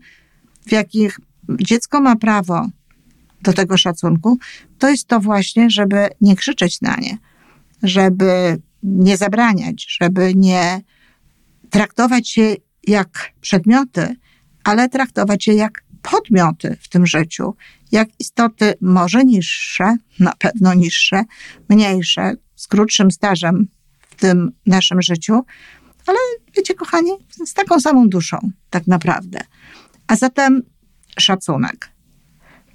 w 0.67 0.73
jakich 0.73 1.21
dziecko 1.61 2.01
ma 2.01 2.17
prawo 2.17 2.69
do 3.43 3.53
tego 3.53 3.77
szacunku, 3.77 4.39
to 4.79 4.91
jest 4.91 5.09
to 5.09 5.21
właśnie, 5.21 5.71
żeby 5.71 6.09
nie 6.21 6.37
krzyczeć 6.37 6.81
na 6.81 6.97
nie, 6.97 7.19
żeby 7.83 8.61
nie 8.83 9.17
zabraniać, 9.17 9.87
żeby 10.01 10.35
nie 10.35 10.81
traktować 11.71 12.37
je 12.37 12.57
jak 12.87 13.33
przedmioty, 13.41 14.17
ale 14.65 14.89
traktować 14.89 15.47
je 15.47 15.55
jak 15.55 15.85
podmioty 16.03 16.77
w 16.81 16.89
tym 16.89 17.07
życiu, 17.07 17.55
jak 17.93 18.09
istoty 18.19 18.75
może 18.81 19.25
niższe, 19.25 19.97
na 20.21 20.33
pewno 20.39 20.75
niższe, 20.75 21.25
mniejsze, 21.69 22.33
z 22.57 22.69
krótszym 22.69 23.11
stażem 23.11 23.69
w 24.01 24.15
tym 24.15 24.53
naszym 24.67 25.03
życiu, 25.03 25.45
ale 26.07 26.19
wiecie, 26.57 26.75
kochani, 26.75 27.11
z 27.47 27.55
taką 27.55 27.81
samą 27.81 28.09
duszą, 28.09 28.51
tak 28.71 28.87
naprawdę. 28.87 29.41
A 30.07 30.17
zatem 30.17 30.63
szacunek. 31.19 31.91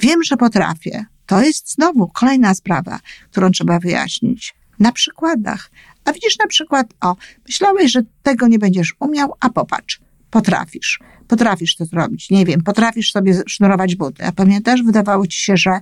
Wiem, 0.03 0.23
że 0.23 0.37
potrafię. 0.37 1.05
To 1.25 1.41
jest 1.41 1.73
znowu 1.73 2.07
kolejna 2.07 2.55
sprawa, 2.55 2.99
którą 3.31 3.51
trzeba 3.51 3.79
wyjaśnić 3.79 4.55
na 4.79 4.91
przykładach. 4.91 5.71
A 6.05 6.13
widzisz 6.13 6.37
na 6.37 6.47
przykład, 6.47 6.93
o, 7.01 7.15
myślałeś, 7.47 7.91
że 7.91 8.01
tego 8.23 8.47
nie 8.47 8.59
będziesz 8.59 8.93
umiał, 8.99 9.33
a 9.39 9.49
popatrz, 9.49 9.99
potrafisz. 10.29 10.99
Potrafisz 11.27 11.75
to 11.75 11.85
zrobić. 11.85 12.29
Nie 12.29 12.45
wiem, 12.45 12.63
potrafisz 12.63 13.11
sobie 13.11 13.41
sznurować 13.47 13.95
buty. 13.95 14.25
A 14.25 14.31
pamiętasz, 14.31 14.83
wydawało 14.83 15.27
ci 15.27 15.41
się, 15.41 15.57
że 15.57 15.79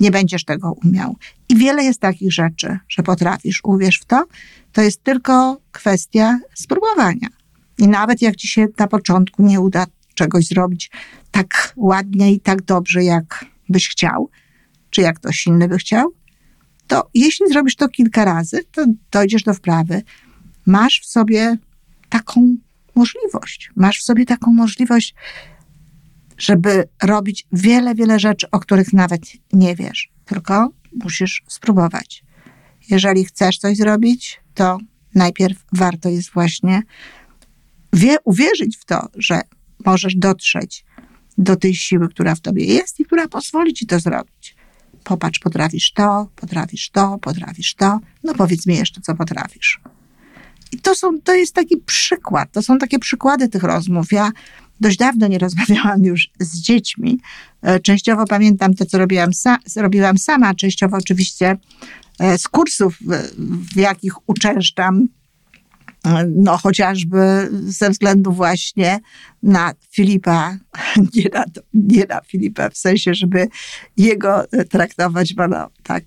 nie 0.00 0.10
będziesz 0.10 0.44
tego 0.44 0.72
umiał. 0.84 1.16
I 1.48 1.56
wiele 1.56 1.84
jest 1.84 2.00
takich 2.00 2.32
rzeczy, 2.32 2.78
że 2.88 3.02
potrafisz. 3.02 3.60
Uwierz 3.64 3.98
w 3.98 4.04
to, 4.04 4.24
to 4.72 4.82
jest 4.82 5.02
tylko 5.02 5.60
kwestia 5.72 6.38
spróbowania. 6.54 7.28
I 7.78 7.88
nawet 7.88 8.22
jak 8.22 8.36
ci 8.36 8.48
się 8.48 8.66
na 8.78 8.86
początku 8.86 9.42
nie 9.42 9.60
uda 9.60 9.86
czegoś 10.16 10.46
zrobić 10.46 10.90
tak 11.30 11.72
ładnie 11.76 12.32
i 12.32 12.40
tak 12.40 12.62
dobrze, 12.62 13.04
jak 13.04 13.44
byś 13.68 13.88
chciał, 13.88 14.30
czy 14.90 15.00
jak 15.00 15.16
ktoś 15.16 15.46
inny 15.46 15.68
by 15.68 15.78
chciał, 15.78 16.12
to 16.86 17.10
jeśli 17.14 17.48
zrobisz 17.48 17.76
to 17.76 17.88
kilka 17.88 18.24
razy, 18.24 18.64
to 18.72 18.84
dojdziesz 19.10 19.42
do 19.42 19.54
wprawy. 19.54 20.02
Masz 20.66 21.00
w 21.00 21.06
sobie 21.06 21.56
taką 22.08 22.56
możliwość. 22.94 23.70
Masz 23.76 23.98
w 23.98 24.02
sobie 24.02 24.26
taką 24.26 24.52
możliwość, 24.52 25.14
żeby 26.38 26.88
robić 27.02 27.46
wiele, 27.52 27.94
wiele 27.94 28.18
rzeczy, 28.18 28.50
o 28.50 28.60
których 28.60 28.92
nawet 28.92 29.22
nie 29.52 29.76
wiesz, 29.76 30.12
tylko 30.24 30.70
musisz 31.04 31.42
spróbować. 31.48 32.24
Jeżeli 32.90 33.24
chcesz 33.24 33.58
coś 33.58 33.76
zrobić, 33.76 34.40
to 34.54 34.78
najpierw 35.14 35.64
warto 35.72 36.08
jest 36.08 36.32
właśnie 36.32 36.82
wie, 37.92 38.16
uwierzyć 38.24 38.76
w 38.76 38.84
to, 38.84 39.08
że 39.14 39.40
możesz 39.86 40.16
dotrzeć 40.16 40.84
do 41.38 41.56
tej 41.56 41.74
siły, 41.74 42.08
która 42.08 42.34
w 42.34 42.40
tobie 42.40 42.64
jest 42.64 43.00
i 43.00 43.04
która 43.04 43.28
pozwoli 43.28 43.74
ci 43.74 43.86
to 43.86 44.00
zrobić. 44.00 44.56
Popatrz, 45.04 45.38
potrafisz 45.38 45.92
to, 45.92 46.28
potrafisz 46.36 46.90
to, 46.90 47.18
potrafisz 47.18 47.74
to. 47.74 48.00
No 48.24 48.34
powiedz 48.34 48.66
mi 48.66 48.76
jeszcze, 48.76 49.00
co 49.00 49.14
potrafisz. 49.14 49.80
I 50.72 50.78
to, 50.78 50.94
są, 50.94 51.20
to 51.20 51.34
jest 51.34 51.54
taki 51.54 51.76
przykład, 51.76 52.52
to 52.52 52.62
są 52.62 52.78
takie 52.78 52.98
przykłady 52.98 53.48
tych 53.48 53.62
rozmów. 53.62 54.12
Ja 54.12 54.30
dość 54.80 54.96
dawno 54.96 55.26
nie 55.26 55.38
rozmawiałam 55.38 56.04
już 56.04 56.30
z 56.40 56.60
dziećmi. 56.60 57.18
E, 57.62 57.80
częściowo 57.80 58.24
pamiętam 58.26 58.74
to, 58.74 58.86
co 58.86 58.98
robiłam, 58.98 59.30
sa, 59.30 59.56
robiłam 59.76 60.18
sama, 60.18 60.54
częściowo 60.54 60.96
oczywiście 60.96 61.56
e, 62.18 62.38
z 62.38 62.48
kursów, 62.48 62.98
w 63.74 63.76
jakich 63.76 64.28
uczęszczam, 64.28 65.08
no 66.36 66.56
chociażby 66.56 67.48
ze 67.52 67.90
względu 67.90 68.32
właśnie 68.32 69.00
na 69.42 69.72
Filipa, 69.90 70.58
nie 71.14 71.24
na, 71.32 71.44
nie 71.74 72.04
na 72.04 72.20
Filipa, 72.20 72.70
w 72.70 72.76
sensie, 72.76 73.14
żeby 73.14 73.48
jego 73.96 74.44
traktować, 74.70 75.34
bo 75.34 75.48
no, 75.48 75.68
tak 75.82 76.04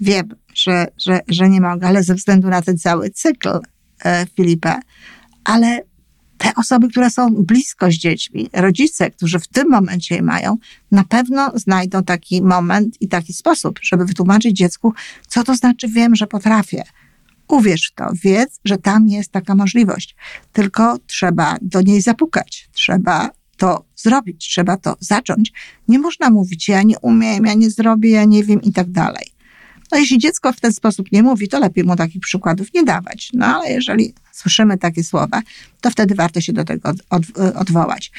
wiem, 0.00 0.28
że, 0.54 0.86
że, 0.98 1.20
że 1.28 1.48
nie 1.48 1.60
mogę, 1.60 1.86
ale 1.86 2.02
ze 2.02 2.14
względu 2.14 2.48
na 2.48 2.62
ten 2.62 2.78
cały 2.78 3.10
cykl 3.10 3.60
e, 4.04 4.26
Filipa. 4.36 4.80
Ale 5.44 5.82
te 6.38 6.54
osoby, 6.56 6.88
które 6.88 7.10
są 7.10 7.34
blisko 7.34 7.90
z 7.90 7.94
dziećmi, 7.94 8.50
rodzice, 8.52 9.10
którzy 9.10 9.38
w 9.38 9.48
tym 9.48 9.68
momencie 9.70 10.14
je 10.14 10.22
mają, 10.22 10.56
na 10.90 11.04
pewno 11.04 11.52
znajdą 11.54 12.04
taki 12.04 12.42
moment 12.42 12.96
i 13.00 13.08
taki 13.08 13.32
sposób, 13.32 13.78
żeby 13.82 14.04
wytłumaczyć 14.04 14.56
dziecku, 14.56 14.94
co 15.26 15.44
to 15.44 15.54
znaczy 15.54 15.88
wiem, 15.88 16.16
że 16.16 16.26
potrafię. 16.26 16.82
Uwierz 17.48 17.90
w 17.92 17.94
to, 17.94 18.04
wiedz, 18.22 18.60
że 18.64 18.78
tam 18.78 19.08
jest 19.08 19.32
taka 19.32 19.54
możliwość. 19.54 20.16
Tylko 20.52 20.98
trzeba 21.06 21.56
do 21.62 21.82
niej 21.82 22.00
zapukać, 22.00 22.68
trzeba 22.72 23.30
to 23.56 23.84
zrobić, 23.96 24.48
trzeba 24.48 24.76
to 24.76 24.96
zacząć. 25.00 25.52
Nie 25.88 25.98
można 25.98 26.30
mówić, 26.30 26.68
ja 26.68 26.82
nie 26.82 26.98
umiem, 26.98 27.46
ja 27.46 27.54
nie 27.54 27.70
zrobię, 27.70 28.10
ja 28.10 28.24
nie 28.24 28.44
wiem 28.44 28.62
i 28.62 28.72
tak 28.72 28.90
dalej. 28.90 29.26
No 29.92 29.98
jeśli 29.98 30.18
dziecko 30.18 30.52
w 30.52 30.60
ten 30.60 30.72
sposób 30.72 31.12
nie 31.12 31.22
mówi, 31.22 31.48
to 31.48 31.58
lepiej 31.58 31.84
mu 31.84 31.96
takich 31.96 32.20
przykładów 32.20 32.74
nie 32.74 32.84
dawać. 32.84 33.30
No 33.34 33.46
ale 33.46 33.72
jeżeli 33.72 34.14
słyszymy 34.32 34.78
takie 34.78 35.04
słowa, 35.04 35.42
to 35.80 35.90
wtedy 35.90 36.14
warto 36.14 36.40
się 36.40 36.52
do 36.52 36.64
tego 36.64 36.88
od, 36.88 36.96
od, 37.10 37.22
odwołać. 37.56 38.12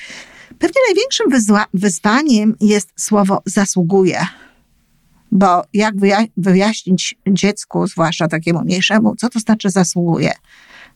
Pewnie 0.60 0.82
największym 0.88 1.30
wyzwa, 1.30 1.66
wyzwaniem 1.74 2.56
jest 2.62 2.90
słowo 2.96 3.42
zasługuje. 3.46 4.20
Bo 5.32 5.64
jak 5.74 5.96
wyjaśnić 6.38 7.16
dziecku, 7.28 7.88
zwłaszcza 7.88 8.28
takiemu 8.28 8.62
mniejszemu, 8.62 9.16
co 9.16 9.30
to 9.30 9.40
znaczy 9.40 9.70
zasługuje? 9.70 10.32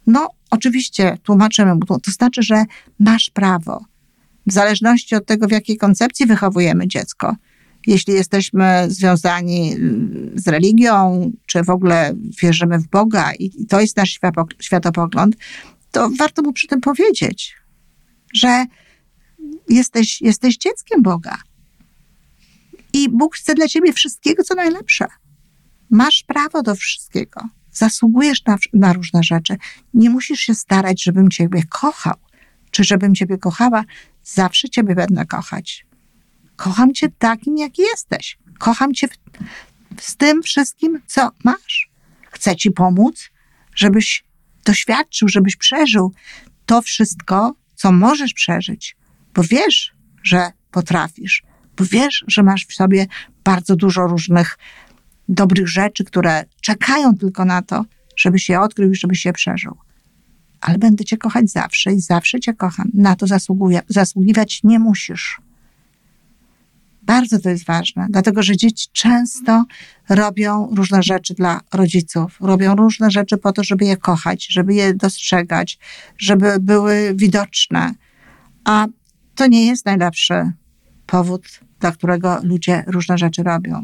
No, 0.07 0.29
oczywiście 0.51 1.17
tłumaczymy 1.23 1.75
mu, 1.75 1.99
to 1.99 2.11
znaczy, 2.11 2.43
że 2.43 2.65
masz 2.99 3.29
prawo. 3.29 3.85
W 4.47 4.53
zależności 4.53 5.15
od 5.15 5.25
tego, 5.25 5.47
w 5.47 5.51
jakiej 5.51 5.77
koncepcji 5.77 6.25
wychowujemy 6.25 6.87
dziecko, 6.87 7.35
jeśli 7.87 8.13
jesteśmy 8.13 8.85
związani 8.87 9.73
mm, 9.73 10.31
z 10.35 10.47
religią, 10.47 11.31
czy 11.45 11.63
w 11.63 11.69
ogóle 11.69 12.13
wierzymy 12.41 12.79
w 12.79 12.87
Boga 12.87 13.33
i 13.39 13.65
to 13.65 13.81
jest 13.81 13.97
nasz 13.97 14.19
światopogląd, 14.59 15.35
to 15.91 16.09
warto 16.19 16.41
mu 16.41 16.53
przy 16.53 16.67
tym 16.67 16.81
powiedzieć, 16.81 17.55
że 18.33 18.65
jesteś, 19.69 20.21
jesteś 20.21 20.57
dzieckiem 20.57 21.03
Boga. 21.03 21.37
I 22.93 23.09
Bóg 23.09 23.35
chce 23.35 23.55
dla 23.55 23.67
ciebie 23.67 23.93
wszystkiego, 23.93 24.43
co 24.43 24.55
najlepsze. 24.55 25.05
Masz 25.89 26.23
prawo 26.27 26.63
do 26.63 26.75
wszystkiego. 26.75 27.41
Zasługujesz 27.71 28.45
na, 28.45 28.57
na 28.73 28.93
różne 28.93 29.23
rzeczy. 29.23 29.57
Nie 29.93 30.09
musisz 30.09 30.39
się 30.39 30.55
starać, 30.55 31.03
żebym 31.03 31.29
ciebie 31.29 31.63
kochał, 31.69 32.15
czy 32.71 32.83
żebym 32.83 33.15
ciebie 33.15 33.37
kochała. 33.37 33.83
Zawsze 34.23 34.69
ciebie 34.69 34.95
będę 34.95 35.25
kochać. 35.25 35.85
Kocham 36.55 36.93
cię 36.93 37.09
takim, 37.09 37.57
jaki 37.57 37.81
jesteś. 37.81 38.37
Kocham 38.59 38.93
cię 38.93 39.07
z 39.99 40.15
tym 40.15 40.43
wszystkim, 40.43 41.01
co 41.07 41.31
masz. 41.43 41.89
Chcę 42.31 42.55
ci 42.55 42.71
pomóc, 42.71 43.29
żebyś 43.75 44.23
doświadczył, 44.65 45.27
żebyś 45.27 45.55
przeżył 45.55 46.13
to 46.65 46.81
wszystko, 46.81 47.55
co 47.75 47.91
możesz 47.91 48.33
przeżyć, 48.33 48.95
bo 49.33 49.43
wiesz, 49.43 49.93
że 50.23 50.51
potrafisz, 50.71 51.43
bo 51.77 51.85
wiesz, 51.85 52.25
że 52.27 52.43
masz 52.43 52.65
w 52.65 52.73
sobie 52.73 53.07
bardzo 53.43 53.75
dużo 53.75 54.07
różnych 54.07 54.57
dobrych 55.29 55.67
rzeczy, 55.67 56.03
które 56.03 56.45
czekają 56.61 57.17
tylko 57.17 57.45
na 57.45 57.61
to, 57.61 57.85
żebyś 58.15 58.49
je 58.49 58.61
odkrył 58.61 58.91
i 58.91 58.95
żebyś 58.95 59.25
je 59.25 59.33
przeżył. 59.33 59.77
Ale 60.61 60.77
będę 60.77 61.05
cię 61.05 61.17
kochać 61.17 61.49
zawsze 61.49 61.93
i 61.93 61.99
zawsze 61.99 62.39
cię 62.39 62.53
kocham. 62.53 62.89
Na 62.93 63.15
to 63.15 63.27
zasługuję. 63.27 63.81
zasługiwać 63.87 64.59
nie 64.63 64.79
musisz. 64.79 65.41
Bardzo 67.01 67.39
to 67.39 67.49
jest 67.49 67.65
ważne, 67.65 68.07
dlatego 68.09 68.43
że 68.43 68.57
dzieci 68.57 68.87
często 68.91 69.65
robią 70.09 70.69
różne 70.75 71.03
rzeczy 71.03 71.33
dla 71.33 71.61
rodziców. 71.73 72.37
Robią 72.41 72.75
różne 72.75 73.11
rzeczy 73.11 73.37
po 73.37 73.53
to, 73.53 73.63
żeby 73.63 73.85
je 73.85 73.97
kochać, 73.97 74.47
żeby 74.49 74.73
je 74.73 74.93
dostrzegać, 74.93 75.79
żeby 76.17 76.59
były 76.59 77.13
widoczne. 77.15 77.93
A 78.63 78.87
to 79.35 79.47
nie 79.47 79.65
jest 79.65 79.85
najlepszy 79.85 80.51
powód 81.05 81.43
dla 81.83 81.91
którego 81.91 82.37
ludzie 82.43 82.83
różne 82.87 83.17
rzeczy 83.17 83.43
robią. 83.43 83.83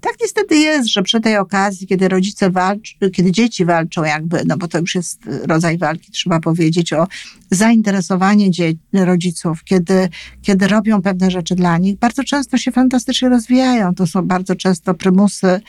Tak 0.00 0.12
niestety 0.20 0.56
jest, 0.56 0.88
że 0.88 1.02
przy 1.02 1.20
tej 1.20 1.36
okazji, 1.36 1.86
kiedy 1.86 2.08
rodzice 2.08 2.50
walczą, 2.50 2.94
kiedy 3.12 3.32
dzieci 3.32 3.64
walczą 3.64 4.04
jakby, 4.04 4.42
no 4.46 4.56
bo 4.56 4.68
to 4.68 4.78
już 4.78 4.94
jest 4.94 5.20
rodzaj 5.48 5.78
walki, 5.78 6.12
trzeba 6.12 6.40
powiedzieć 6.40 6.92
o 6.92 7.06
zainteresowanie 7.50 8.50
rodziców, 8.92 9.64
kiedy, 9.64 10.08
kiedy 10.42 10.68
robią 10.68 11.02
pewne 11.02 11.30
rzeczy 11.30 11.54
dla 11.54 11.78
nich, 11.78 11.98
bardzo 11.98 12.24
często 12.24 12.58
się 12.58 12.72
fantastycznie 12.72 13.28
rozwijają. 13.28 13.94
To 13.94 14.06
są 14.06 14.22
bardzo 14.22 14.54
często 14.54 14.94
prymusy, 14.94 15.60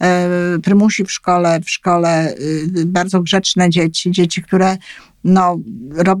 e, 0.00 0.58
prymusi 0.62 1.04
w 1.04 1.12
szkole, 1.12 1.60
w 1.60 1.70
szkole 1.70 2.34
y, 2.34 2.86
bardzo 2.86 3.20
grzeczne 3.20 3.70
dzieci, 3.70 4.10
dzieci, 4.10 4.42
które 4.42 4.76
no, 5.24 5.58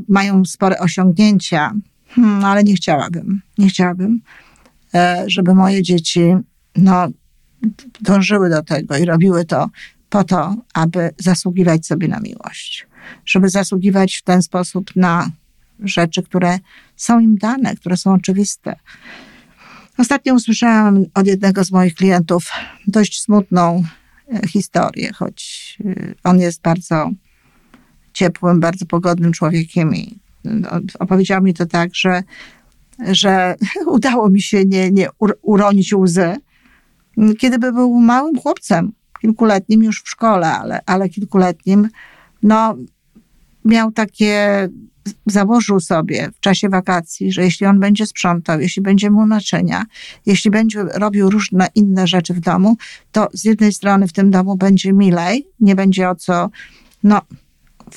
mają 0.08 0.44
spore 0.44 0.78
osiągnięcia, 0.78 1.72
Hmm, 2.14 2.44
ale 2.44 2.64
nie 2.64 2.74
chciałabym. 2.74 3.42
Nie 3.58 3.68
chciałabym, 3.68 4.20
E, 4.94 5.24
żeby 5.26 5.54
moje 5.54 5.82
dzieci 5.82 6.20
no, 6.76 7.08
dążyły 8.00 8.50
do 8.50 8.62
tego 8.62 8.96
i 8.96 9.04
robiły 9.04 9.44
to 9.44 9.70
po 10.10 10.24
to, 10.24 10.56
aby 10.74 11.10
zasługiwać 11.18 11.86
sobie 11.86 12.08
na 12.08 12.20
miłość. 12.20 12.86
Żeby 13.26 13.48
zasługiwać 13.48 14.16
w 14.16 14.22
ten 14.22 14.42
sposób 14.42 14.96
na 14.96 15.30
rzeczy, 15.80 16.22
które 16.22 16.58
są 16.96 17.20
im 17.20 17.38
dane, 17.38 17.76
które 17.76 17.96
są 17.96 18.12
oczywiste. 18.12 18.76
Ostatnio 19.98 20.34
usłyszałam 20.34 21.04
od 21.14 21.26
jednego 21.26 21.64
z 21.64 21.72
moich 21.72 21.94
klientów 21.94 22.50
dość 22.86 23.22
smutną 23.22 23.84
e, 24.32 24.48
historię, 24.48 25.12
choć 25.12 25.78
e, 25.84 26.14
on 26.24 26.38
jest 26.38 26.62
bardzo 26.62 27.10
ciepłym, 28.12 28.60
bardzo 28.60 28.86
pogodnym 28.86 29.32
człowiekiem 29.32 29.94
i 29.94 30.18
no, 30.44 30.68
opowiedział 30.98 31.42
mi 31.42 31.54
to 31.54 31.66
tak, 31.66 31.94
że 31.94 32.22
że 33.08 33.54
udało 33.86 34.30
mi 34.30 34.42
się 34.42 34.64
nie, 34.64 34.90
nie 34.90 35.08
uronić 35.42 35.94
łzy, 35.94 36.36
kiedy 37.38 37.58
by 37.58 37.72
był 37.72 38.00
małym 38.00 38.38
chłopcem, 38.38 38.92
kilkuletnim 39.20 39.82
już 39.82 40.02
w 40.02 40.08
szkole, 40.08 40.52
ale, 40.52 40.80
ale 40.86 41.08
kilkuletnim, 41.08 41.88
no 42.42 42.76
miał 43.64 43.92
takie, 43.92 44.68
założył 45.26 45.80
sobie 45.80 46.30
w 46.34 46.40
czasie 46.40 46.68
wakacji, 46.68 47.32
że 47.32 47.42
jeśli 47.42 47.66
on 47.66 47.80
będzie 47.80 48.06
sprzątał, 48.06 48.60
jeśli 48.60 48.82
będzie 48.82 49.10
mu 49.10 49.26
naczynia, 49.26 49.84
jeśli 50.26 50.50
będzie 50.50 50.82
robił 50.82 51.30
różne 51.30 51.68
inne 51.74 52.06
rzeczy 52.06 52.34
w 52.34 52.40
domu, 52.40 52.76
to 53.12 53.28
z 53.32 53.44
jednej 53.44 53.72
strony 53.72 54.08
w 54.08 54.12
tym 54.12 54.30
domu 54.30 54.56
będzie 54.56 54.92
milej, 54.92 55.48
nie 55.60 55.74
będzie 55.74 56.08
o 56.08 56.14
co, 56.14 56.50
no, 57.02 57.20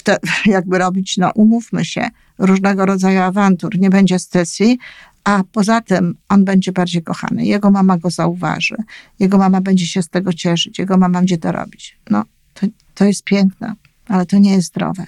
te, 0.03 0.17
jakby 0.45 0.77
robić, 0.77 1.17
no 1.17 1.31
umówmy 1.35 1.85
się, 1.85 2.09
różnego 2.37 2.85
rodzaju 2.85 3.19
awantur, 3.19 3.79
nie 3.79 3.89
będzie 3.89 4.19
sesji, 4.19 4.77
a 5.23 5.43
poza 5.51 5.81
tym 5.81 6.15
on 6.29 6.45
będzie 6.45 6.71
bardziej 6.71 7.03
kochany. 7.03 7.45
Jego 7.45 7.71
mama 7.71 7.97
go 7.97 8.09
zauważy, 8.09 8.75
jego 9.19 9.37
mama 9.37 9.61
będzie 9.61 9.85
się 9.85 10.01
z 10.01 10.09
tego 10.09 10.33
cieszyć, 10.33 10.79
jego 10.79 10.97
mama 10.97 11.19
będzie 11.19 11.37
to 11.37 11.51
robić. 11.51 11.97
No, 12.09 12.23
to, 12.53 12.67
to 12.95 13.05
jest 13.05 13.23
piękne, 13.23 13.73
ale 14.07 14.25
to 14.25 14.37
nie 14.37 14.51
jest 14.51 14.67
zdrowe. 14.67 15.05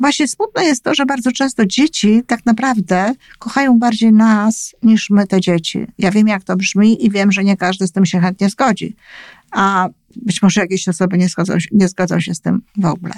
Właśnie 0.00 0.28
smutne 0.28 0.64
jest 0.64 0.84
to, 0.84 0.94
że 0.94 1.06
bardzo 1.06 1.32
często 1.32 1.66
dzieci 1.66 2.22
tak 2.26 2.46
naprawdę 2.46 3.14
kochają 3.38 3.78
bardziej 3.78 4.12
nas 4.12 4.74
niż 4.82 5.10
my 5.10 5.26
te 5.26 5.40
dzieci. 5.40 5.86
Ja 5.98 6.10
wiem, 6.10 6.28
jak 6.28 6.44
to 6.44 6.56
brzmi 6.56 7.06
i 7.06 7.10
wiem, 7.10 7.32
że 7.32 7.44
nie 7.44 7.56
każdy 7.56 7.86
z 7.86 7.92
tym 7.92 8.06
się 8.06 8.20
chętnie 8.20 8.50
zgodzi. 8.50 8.96
A 9.50 9.88
być 10.16 10.42
może 10.42 10.60
jakieś 10.60 10.88
osoby 10.88 11.18
nie 11.18 11.28
zgodzą, 11.28 11.54
nie 11.72 12.20
się 12.20 12.34
z 12.34 12.40
tym 12.40 12.62
w 12.76 12.84
ogóle 12.84 13.14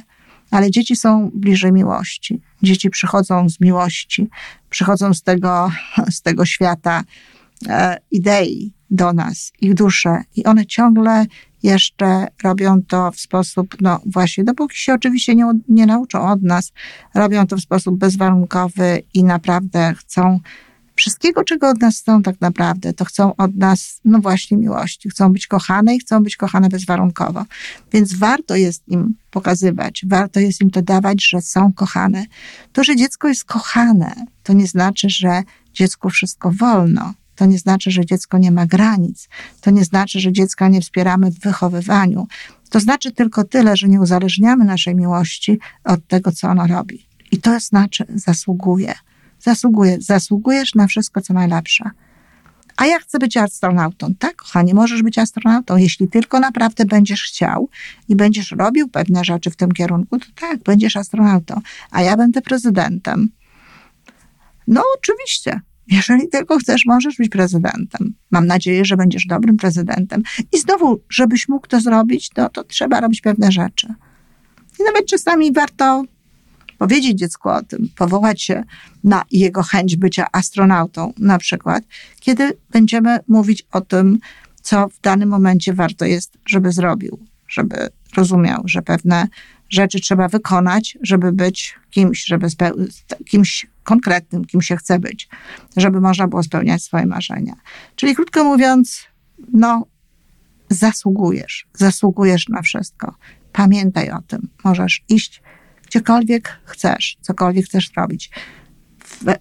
ale 0.51 0.71
dzieci 0.71 0.97
są 0.97 1.31
bliżej 1.35 1.73
miłości. 1.73 2.41
Dzieci 2.63 2.91
przychodzą 2.91 3.49
z 3.49 3.61
miłości, 3.61 4.29
przychodzą 4.71 5.15
z 5.15 5.23
tego, 5.23 5.71
z 6.17 6.23
tego 6.23 6.47
świata 6.47 7.05
e, 7.69 7.97
idei 8.11 8.73
do 8.91 9.13
nas, 9.13 9.53
ich 9.61 9.75
dusze 9.75 10.23
i 10.37 10.45
one 10.45 10.67
ciągle 10.67 11.27
jeszcze 11.63 12.27
robią 12.43 12.83
to 12.83 13.11
w 13.11 13.21
sposób, 13.21 13.77
no 13.81 14.01
właśnie, 14.07 14.45
dopóki 14.45 14.79
się 14.79 14.95
oczywiście 14.95 15.35
nie, 15.35 15.51
nie 15.69 15.87
nauczą 15.87 16.31
od 16.31 16.43
nas, 16.43 16.73
robią 17.15 17.47
to 17.47 17.57
w 17.57 17.61
sposób 17.61 17.99
bezwarunkowy 17.99 19.03
i 19.15 19.25
naprawdę 19.25 19.95
chcą 19.99 20.41
wszystkiego, 21.01 21.45
czego 21.45 21.69
od 21.69 21.81
nas 21.81 21.99
chcą 22.01 22.23
tak 22.23 22.41
naprawdę, 22.41 22.93
to 22.93 23.05
chcą 23.05 23.37
od 23.37 23.57
nas, 23.57 24.01
no 24.05 24.19
właśnie, 24.19 24.57
miłości. 24.57 25.11
Chcą 25.11 25.33
być 25.33 25.47
kochane 25.47 25.95
i 25.97 25.99
chcą 25.99 26.23
być 26.23 26.37
kochane 26.37 26.69
bezwarunkowo. 26.69 27.45
Więc 27.93 28.15
warto 28.15 28.57
jest 28.57 28.89
im 28.89 29.15
pokazywać, 29.31 30.05
warto 30.07 30.41
jest 30.41 30.61
im 30.61 30.71
to 30.71 30.83
dawać, 30.83 31.29
że 31.29 31.43
są 31.43 31.73
kochane. 31.73 32.27
To, 32.73 32.85
że 32.85 32.97
dziecko 32.97 33.29
jest 33.29 33.45
kochane, 33.45 34.15
to 34.43 34.53
nie 34.53 34.67
znaczy, 34.67 35.11
że 35.11 35.43
dziecku 35.75 36.11
wszystko 36.11 36.51
wolno. 36.51 37.15
To 37.37 37.47
nie 37.47 37.59
znaczy, 37.59 37.91
że 37.91 38.07
dziecko 38.07 38.39
nie 38.39 38.51
ma 38.51 38.67
granic. 38.67 39.29
To 39.61 39.71
nie 39.71 39.85
znaczy, 39.85 40.21
że 40.21 40.33
dziecka 40.33 40.69
nie 40.69 40.81
wspieramy 40.81 41.31
w 41.31 41.41
wychowywaniu. 41.41 42.27
To 42.71 42.81
znaczy 42.81 43.13
tylko 43.13 43.45
tyle, 43.45 43.77
że 43.77 43.89
nie 43.89 44.01
uzależniamy 44.01 44.65
naszej 44.65 44.95
miłości 44.95 45.59
od 45.85 46.07
tego, 46.07 46.33
co 46.33 46.49
ono 46.49 46.67
robi. 46.67 47.07
I 47.31 47.39
to 47.39 47.61
znaczy 47.61 48.05
zasługuje. 48.15 48.95
Zasługuje, 49.41 49.97
zasługujesz 50.01 50.75
na 50.75 50.87
wszystko, 50.87 51.21
co 51.21 51.35
najlepsze. 51.35 51.91
A 52.77 52.87
ja 52.87 52.99
chcę 52.99 53.19
być 53.19 53.37
astronautą. 53.37 54.15
Tak, 54.19 54.37
kochanie, 54.37 54.75
możesz 54.75 55.03
być 55.03 55.19
astronautą, 55.19 55.77
jeśli 55.77 56.09
tylko 56.09 56.41
naprawdę 56.41 56.85
będziesz 56.85 57.23
chciał 57.23 57.69
i 58.09 58.17
będziesz 58.17 58.51
robił 58.51 58.89
pewne 58.89 59.25
rzeczy 59.25 59.51
w 59.51 59.57
tym 59.57 59.73
kierunku, 59.73 60.19
to 60.19 60.27
tak, 60.41 60.63
będziesz 60.63 60.97
astronautą. 60.97 61.61
A 61.91 62.03
ja 62.03 62.17
będę 62.17 62.43
prezydentem. 62.43 63.29
No, 64.67 64.83
oczywiście. 64.99 65.61
Jeżeli 65.87 66.29
tylko 66.29 66.59
chcesz, 66.59 66.87
możesz 66.87 67.17
być 67.17 67.29
prezydentem. 67.29 68.15
Mam 68.31 68.47
nadzieję, 68.47 68.85
że 68.85 68.97
będziesz 68.97 69.27
dobrym 69.27 69.57
prezydentem. 69.57 70.23
I 70.53 70.59
znowu, 70.59 71.01
żebyś 71.09 71.49
mógł 71.49 71.67
to 71.67 71.81
zrobić, 71.81 72.31
no, 72.37 72.49
to 72.49 72.65
trzeba 72.65 73.01
robić 73.01 73.21
pewne 73.21 73.53
rzeczy. 73.53 73.95
I 74.81 74.83
nawet 74.85 75.07
czasami 75.07 75.53
warto 75.53 76.05
powiedzieć 76.81 77.19
dziecku 77.19 77.49
o 77.49 77.63
tym, 77.63 77.89
powołać 77.97 78.43
się 78.43 78.63
na 79.05 79.25
jego 79.31 79.63
chęć 79.63 79.97
bycia 79.97 80.27
astronautą, 80.33 81.13
na 81.19 81.39
przykład, 81.39 81.85
kiedy 82.21 82.53
będziemy 82.71 83.19
mówić 83.29 83.67
o 83.73 83.81
tym, 83.81 84.19
co 84.63 84.89
w 84.89 85.01
danym 85.01 85.29
momencie 85.29 85.75
warto 85.75 86.05
jest, 86.05 86.39
żeby 86.47 86.73
zrobił, 86.73 87.19
żeby 87.49 87.89
rozumiał, 88.17 88.63
że 88.65 88.83
pewne 88.83 89.29
rzeczy 89.69 90.01
trzeba 90.01 90.29
wykonać, 90.29 90.99
żeby 91.03 91.33
być 91.33 91.75
kimś, 91.91 92.25
żeby 92.25 92.47
kimś 93.25 93.67
konkretnym, 93.85 94.45
kim 94.45 94.63
się 94.63 94.77
chce 94.77 94.99
być, 94.99 95.29
żeby 95.77 96.01
można 96.01 96.29
było 96.29 96.43
spełniać 96.43 96.83
swoje 96.83 97.07
marzenia. 97.07 97.55
Czyli 97.97 98.15
krótko 98.15 98.45
mówiąc, 98.45 99.07
no, 99.53 99.87
zasługujesz, 100.71 101.67
zasługujesz 101.75 102.49
na 102.49 102.63
wszystko. 102.63 103.15
Pamiętaj 103.53 104.11
o 104.11 104.23
tym. 104.23 104.49
Możesz 104.65 105.05
iść 105.09 105.43
gdziekolwiek 105.91 106.61
chcesz, 106.65 107.17
cokolwiek 107.21 107.65
chcesz 107.65 107.91
robić. 107.97 108.31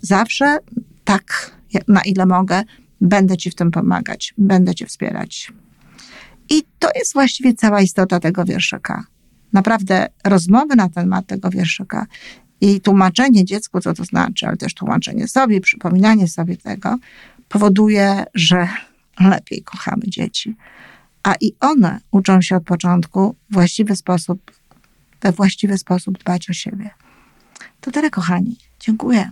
Zawsze 0.01 0.57
tak, 1.03 1.51
na 1.87 2.01
ile 2.01 2.25
mogę, 2.25 2.63
będę 3.01 3.37
Ci 3.37 3.51
w 3.51 3.55
tym 3.55 3.71
pomagać, 3.71 4.33
będę 4.37 4.75
Cię 4.75 4.85
wspierać. 4.85 5.51
I 6.49 6.63
to 6.79 6.89
jest 6.95 7.13
właściwie 7.13 7.53
cała 7.53 7.81
istota 7.81 8.19
tego 8.19 8.45
wierszyka. 8.45 9.03
Naprawdę 9.53 10.07
rozmowy 10.25 10.75
na 10.75 10.89
temat 10.89 11.27
tego 11.27 11.49
wierszyka 11.49 12.05
i 12.61 12.81
tłumaczenie 12.81 13.45
dziecku, 13.45 13.79
co 13.81 13.93
to 13.93 14.03
znaczy, 14.03 14.47
ale 14.47 14.57
też 14.57 14.73
tłumaczenie 14.73 15.27
sobie, 15.27 15.61
przypominanie 15.61 16.27
sobie 16.27 16.57
tego, 16.57 16.97
powoduje, 17.49 18.23
że 18.33 18.67
lepiej 19.19 19.61
kochamy 19.63 20.03
dzieci. 20.07 20.55
A 21.23 21.35
i 21.41 21.53
one 21.59 21.99
uczą 22.11 22.41
się 22.41 22.55
od 22.55 22.63
początku 22.63 23.35
właściwy 23.49 23.95
sposób, 23.95 24.51
we 25.21 25.31
właściwy 25.31 25.77
sposób 25.77 26.17
dbać 26.17 26.49
o 26.49 26.53
siebie. 26.53 26.89
To 27.81 27.91
tyle, 27.91 28.09
kochani. 28.09 28.57
Dziękuję. 28.79 29.31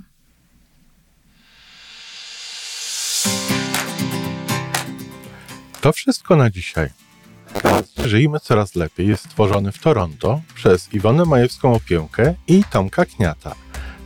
To 5.82 5.94
wszystko 5.94 6.36
na 6.36 6.50
dzisiaj. 6.50 6.90
Żyjmy 8.06 8.40
coraz 8.40 8.76
lepiej 8.76 9.08
jest 9.08 9.24
stworzony 9.24 9.72
w 9.72 9.80
Toronto 9.80 10.42
przez 10.56 10.94
Iwonę 10.94 11.26
Majewską 11.26 11.74
Opiełkę 11.74 12.34
i 12.48 12.64
Tomka 12.64 13.06
Kniata. 13.06 13.56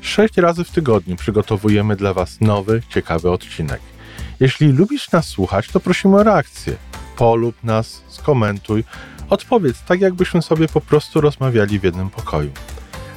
Sześć 0.02 0.38
razy 0.38 0.63
w 0.63 0.72
tygodniu 0.72 1.15
przygotowujemy 1.15 1.96
dla 1.96 2.13
Was 2.13 2.41
nowy, 2.41 2.82
ciekawy 2.89 3.32
odcinek. 3.32 3.82
Jeśli 4.39 4.72
lubisz 4.72 5.12
nas 5.12 5.28
słuchać, 5.28 5.67
to 5.67 5.80
prosimy 5.80 6.17
o 6.17 6.24
reakcję. 6.24 6.76
Polub 7.17 7.63
nas, 7.63 8.02
skomentuj, 8.08 8.84
odpowiedz 9.32 9.84
tak, 9.84 10.02
jakbyśmy 10.02 10.41
sobie 10.41 10.67
po 10.67 10.82
prostu 10.82 11.22
rozmawiali 11.22 11.80
w 11.80 11.84
jednym 11.84 12.10
pokoju. 12.10 12.52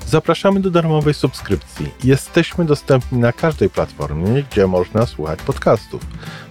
Zapraszamy 0.06 0.60
do 0.60 0.70
darmowej 0.70 1.14
subskrypcji. 1.14 1.90
Jesteśmy 2.04 2.64
dostępni 2.64 3.18
na 3.18 3.32
każdej 3.32 3.70
platformie, 3.70 4.44
gdzie 4.50 4.66
można 4.66 5.06
słuchać 5.06 5.42
podcastów. 5.42 6.02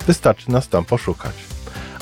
Wystarczy 0.07 0.51
nas 0.51 0.67
tam 0.67 0.85
poszukać. 0.85 1.33